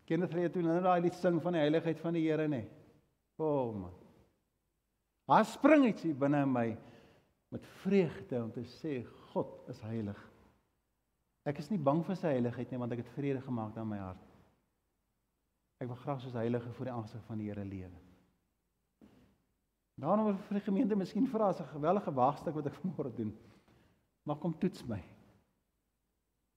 Kenneth 0.06 0.34
het 0.34 0.54
toe 0.54 0.62
nou 0.62 0.82
daai 0.82 1.02
lied 1.02 1.16
sing 1.16 1.42
van 1.42 1.54
die 1.54 1.62
heiligheid 1.62 2.00
van 2.00 2.14
die 2.14 2.28
Here 2.30 2.48
nê. 2.48 2.66
O 3.38 3.50
oh, 3.50 3.76
man. 3.76 4.01
Daar 5.32 5.46
spring 5.48 5.86
iets 5.88 6.04
hier 6.04 6.16
binne 6.18 6.42
in 6.44 6.52
my 6.52 6.68
met 7.56 7.68
vreugde 7.84 8.42
om 8.44 8.50
te 8.52 8.66
sê 8.68 8.98
God 9.32 9.70
is 9.72 9.80
heilig. 9.86 10.20
Ek 11.48 11.62
is 11.64 11.70
nie 11.72 11.80
bang 11.80 12.02
vir 12.04 12.18
sy 12.20 12.34
heiligheid 12.34 12.72
nie 12.72 12.80
want 12.82 12.92
ek 12.92 13.04
het 13.06 13.14
vrede 13.16 13.44
gemaak 13.46 13.78
in 13.80 13.88
my 13.88 14.00
hart. 14.02 14.26
Ek 15.80 15.88
wil 15.88 16.00
graag 16.04 16.20
soos 16.24 16.36
heilige 16.36 16.74
voor 16.76 16.90
die 16.90 16.96
aangesig 16.98 17.24
van 17.30 17.40
die 17.40 17.48
Here 17.48 17.64
lewe. 17.66 18.04
Daarom 20.02 20.28
wil 20.28 20.38
vir 20.50 20.60
die 20.60 20.66
gemeente 20.68 21.00
miskien 21.00 21.32
vra 21.32 21.50
as 21.54 21.64
'n 21.64 21.72
gewellige 21.78 22.12
waagstuk 22.12 22.56
wat 22.60 22.68
ek 22.68 22.80
vanmôre 22.84 23.16
doen. 23.16 23.32
Maar 24.28 24.36
kom 24.36 24.60
toets 24.60 24.84
my. 24.84 25.02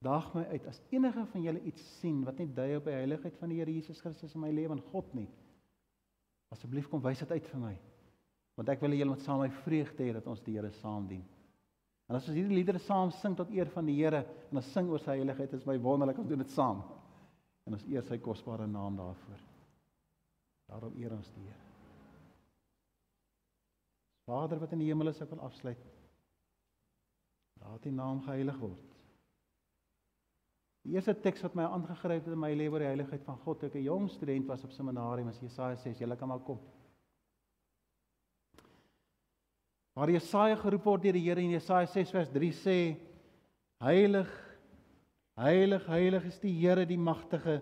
Daag 0.03 0.35
my 0.35 0.45
uit 0.51 0.67
as 0.67 0.83
enige 0.91 1.27
van 1.27 1.43
julle 1.43 1.63
iets 1.63 2.01
sien 2.01 2.25
wat 2.25 2.39
net 2.39 2.57
dui 2.57 2.77
op 2.77 2.91
die 2.91 2.99
heiligheid 2.99 3.39
van 3.39 3.49
die 3.49 3.63
Here 3.63 3.71
Jesus 3.71 4.01
Christus 4.01 4.35
in 4.35 4.41
my 4.41 4.51
lewe 4.51 4.75
en 4.75 4.87
God 4.91 5.15
nie. 5.15 5.31
Asseblief 6.51 6.89
kom 6.89 7.03
wys 7.03 7.23
dit 7.23 7.31
uit 7.31 7.47
vir 7.55 7.61
my 7.71 7.77
want 8.55 8.69
ek 8.71 8.83
wil 8.83 8.95
hê 8.95 9.01
julle 9.01 9.15
moet 9.15 9.25
saam 9.25 9.41
my 9.43 9.51
vreugde 9.65 10.05
hê 10.07 10.13
dat 10.15 10.27
ons 10.31 10.43
die 10.45 10.55
Here 10.55 10.71
saam 10.81 11.09
dien. 11.11 11.25
En 12.09 12.19
as 12.19 12.29
ons 12.29 12.37
hierdie 12.37 12.59
liedere 12.59 12.83
saam 12.85 13.11
sing 13.23 13.35
tot 13.37 13.51
eer 13.51 13.71
van 13.73 13.87
die 13.89 13.97
Here 13.97 14.23
en 14.51 14.61
ons 14.61 14.73
sing 14.75 14.91
oor 14.93 15.03
sy 15.03 15.17
heiligheid, 15.17 15.57
is 15.57 15.67
my 15.67 15.77
wonderlik 15.83 16.21
om 16.21 16.29
doen 16.29 16.45
dit 16.45 16.53
saam. 16.53 16.83
En 17.65 17.77
ons 17.79 17.87
eer 17.89 18.05
sy 18.05 18.19
kosbare 18.23 18.67
naam 18.69 18.99
daarvoor. 19.01 19.41
Daarom 20.69 20.97
eer 21.01 21.17
ons 21.17 21.31
die 21.35 21.47
Here. 21.47 21.61
Vader 24.29 24.61
wat 24.61 24.73
in 24.73 24.81
die 24.85 24.89
hemel 24.89 25.11
is, 25.13 25.21
ek 25.21 25.33
wil 25.35 25.45
afsluit. 25.45 25.81
Laat 27.65 27.87
U 27.89 27.93
naam 27.93 28.23
geheilig 28.25 28.61
word. 28.61 28.95
Die 30.85 30.97
eerste 30.97 31.15
teks 31.17 31.41
wat 31.45 31.55
my 31.57 31.65
aangegryp 31.65 32.27
het 32.27 32.33
in 32.33 32.41
my 32.41 32.51
lewe 32.53 32.77
oor 32.77 32.85
die 32.85 32.91
heiligheid 32.91 33.25
van 33.25 33.39
God, 33.45 33.63
ek 33.65 33.77
'n 33.77 33.87
jong 33.89 34.09
student 34.13 34.47
was 34.47 34.65
op 34.65 34.73
seminarium, 34.73 35.29
as 35.29 35.41
Jesaja 35.41 35.77
6, 35.77 35.99
julle 35.99 36.17
kan 36.17 36.29
maar 36.29 36.45
kom. 36.45 36.61
Waar 39.95 40.11
Jesaja 40.11 40.57
geroep 40.59 40.89
word 40.89 41.05
deur 41.07 41.15
die 41.15 41.23
Here 41.23 41.43
in 41.43 41.55
Jesaja 41.55 41.87
6 41.87 42.11
vers 42.17 42.31
3 42.35 42.51
sê: 42.59 42.79
Heilig, 43.85 44.31
heilig, 45.39 45.87
heilig 45.87 46.27
is 46.33 46.41
die 46.43 46.55
Here 46.59 46.87
die 46.87 46.99
magtige. 46.99 47.61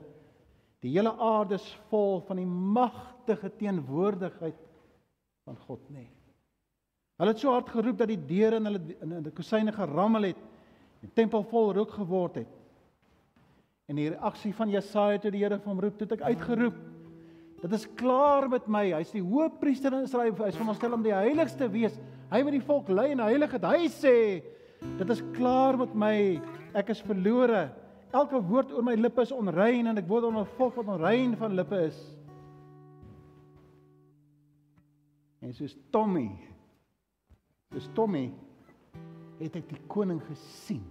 Die 0.83 0.95
hele 0.97 1.13
aarde 1.21 1.59
is 1.61 1.69
vol 1.91 2.23
van 2.27 2.41
die 2.41 2.49
magtige 2.49 3.53
teenwoordigheid 3.61 4.57
van 5.47 5.59
God, 5.67 5.85
nê. 5.91 6.07
Nee. 6.07 6.09
Hulle 7.21 7.35
het 7.35 7.43
so 7.43 7.53
hard 7.53 7.69
geroep 7.71 8.01
dat 8.01 8.11
die 8.11 8.19
deure 8.19 8.59
in 8.59 8.67
hulle 8.67 8.81
in 9.05 9.13
die 9.29 9.35
kusyne 9.37 9.71
gerammel 9.77 10.31
het. 10.33 10.41
Die 11.05 11.11
tempel 11.15 11.45
vol 11.51 11.71
rook 11.77 11.93
geword 11.95 12.41
het. 12.41 12.57
En 13.91 14.01
die 14.01 14.09
reaksie 14.15 14.55
van 14.57 14.73
Jesaja 14.73 15.21
toe 15.21 15.31
die 15.35 15.45
Here 15.45 15.61
van 15.61 15.75
hom 15.75 15.85
roep, 15.85 16.01
het 16.01 16.17
ek 16.17 16.25
uitgeroep: 16.33 16.81
Dit 17.63 17.77
is 17.77 17.87
klaar 18.01 18.49
met 18.51 18.67
my. 18.67 18.89
Hy's 18.97 19.13
die 19.15 19.23
hoëpriester 19.23 19.95
in 19.95 20.09
Israel. 20.09 20.35
Hy's 20.41 20.57
veronderstel 20.57 20.97
om 20.97 21.05
die 21.05 21.15
heiligste 21.15 21.69
wees. 21.71 22.01
Hy 22.33 22.41
wat 22.47 22.55
die 22.55 22.65
volk 22.65 22.89
lei 22.89 23.11
en 23.13 23.21
heilig 23.21 23.53
het. 23.53 23.65
Hy 23.69 23.89
sê, 23.93 24.17
dit 24.81 25.11
is 25.13 25.21
klaar 25.37 25.77
met 25.81 25.93
my. 25.93 26.17
Ek 26.79 26.95
is 26.95 27.03
verlore. 27.05 27.67
Elke 28.13 28.41
woord 28.45 28.73
oor 28.73 28.85
my 28.85 28.95
lippe 28.97 29.25
is 29.25 29.33
onrein 29.33 29.89
en 29.89 30.01
ek 30.01 30.09
word 30.09 30.29
onder 30.29 30.49
volk 30.57 30.79
wat 30.81 30.89
onrein 30.95 31.35
van 31.41 31.57
lippe 31.57 31.81
is. 31.89 31.99
En 35.45 35.53
soos 35.57 35.75
Tommy. 35.93 36.31
Soos 37.73 37.89
Tommy 37.97 38.31
het 39.41 39.57
ek 39.59 39.69
die 39.73 39.81
koning 39.93 40.21
gesien. 40.29 40.85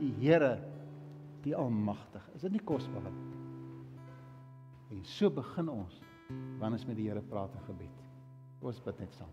Die 0.00 0.10
Here, 0.18 0.58
die 1.44 1.54
Almagtige. 1.56 2.34
Is 2.36 2.44
dit 2.44 2.56
nie 2.56 2.64
kosbaar 2.66 3.06
nie? 3.08 3.30
En 4.96 5.06
so 5.08 5.30
begin 5.32 5.70
ons 5.72 6.00
wanneer 6.60 6.80
ons 6.80 6.88
met 6.88 6.98
die 6.98 7.08
Here 7.08 7.24
praat 7.30 7.54
in 7.56 7.64
gebed. 7.70 8.04
Ons 8.64 8.80
bid 8.84 9.00
net 9.04 9.16
saam. 9.20 9.32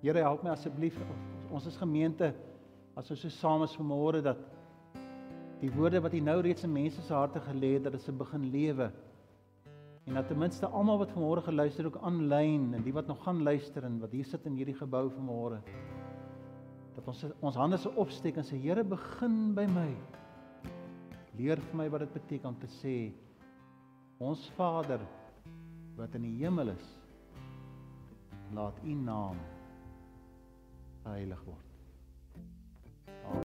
Here 0.00 0.22
help 0.24 0.42
my 0.42 0.54
asseblief. 0.54 0.96
Ons 1.52 1.66
is 1.68 1.76
gemeente 1.76 2.32
as 2.96 3.10
ons 3.12 3.20
so 3.20 3.28
saam 3.28 3.62
is 3.66 3.74
vanmôre 3.76 4.22
dat 4.24 4.38
die 5.60 5.68
woorde 5.74 6.00
wat 6.00 6.14
U 6.16 6.20
nou 6.24 6.38
reeds 6.40 6.64
in 6.64 6.72
mense 6.72 7.02
se 7.04 7.12
harte 7.12 7.40
gelê 7.44 7.74
het 7.74 7.84
dat 7.84 7.98
dit 7.98 8.02
se 8.06 8.12
begin 8.12 8.46
lewe. 8.50 8.88
En 10.08 10.16
dat 10.16 10.28
ten 10.28 10.40
minste 10.40 10.66
almal 10.66 11.02
wat 11.02 11.12
vanmôre 11.12 11.44
geluister 11.44 11.90
ook 11.90 12.00
aanlyn 12.00 12.72
en 12.78 12.86
die 12.86 12.96
wat 12.96 13.12
nog 13.12 13.20
gaan 13.26 13.42
luister 13.44 13.84
en 13.84 14.00
wat 14.00 14.16
hier 14.16 14.24
sit 14.24 14.48
in 14.48 14.56
hierdie 14.56 14.78
gebou 14.78 15.10
vanmôre 15.12 15.60
dat 16.96 17.06
ons 17.12 17.22
ons 17.40 17.60
hande 17.60 17.78
se 17.78 17.92
opsteek 18.00 18.40
en 18.40 18.44
sê 18.44 18.56
Here 18.60 18.82
begin 18.84 19.52
by 19.54 19.68
my. 19.68 19.90
Leer 21.38 21.60
vir 21.60 21.76
my 21.76 21.90
wat 21.92 22.06
dit 22.06 22.16
beteken 22.16 22.54
om 22.54 22.58
te 22.60 22.72
sê 22.80 22.96
ons 24.18 24.48
Vader 24.56 25.04
wat 25.96 26.16
in 26.16 26.24
die 26.24 26.36
hemel 26.40 26.72
is 26.72 26.90
laat 28.56 28.80
u 28.84 28.96
naam 28.96 29.38
heilig 31.04 31.46
word 31.46 31.69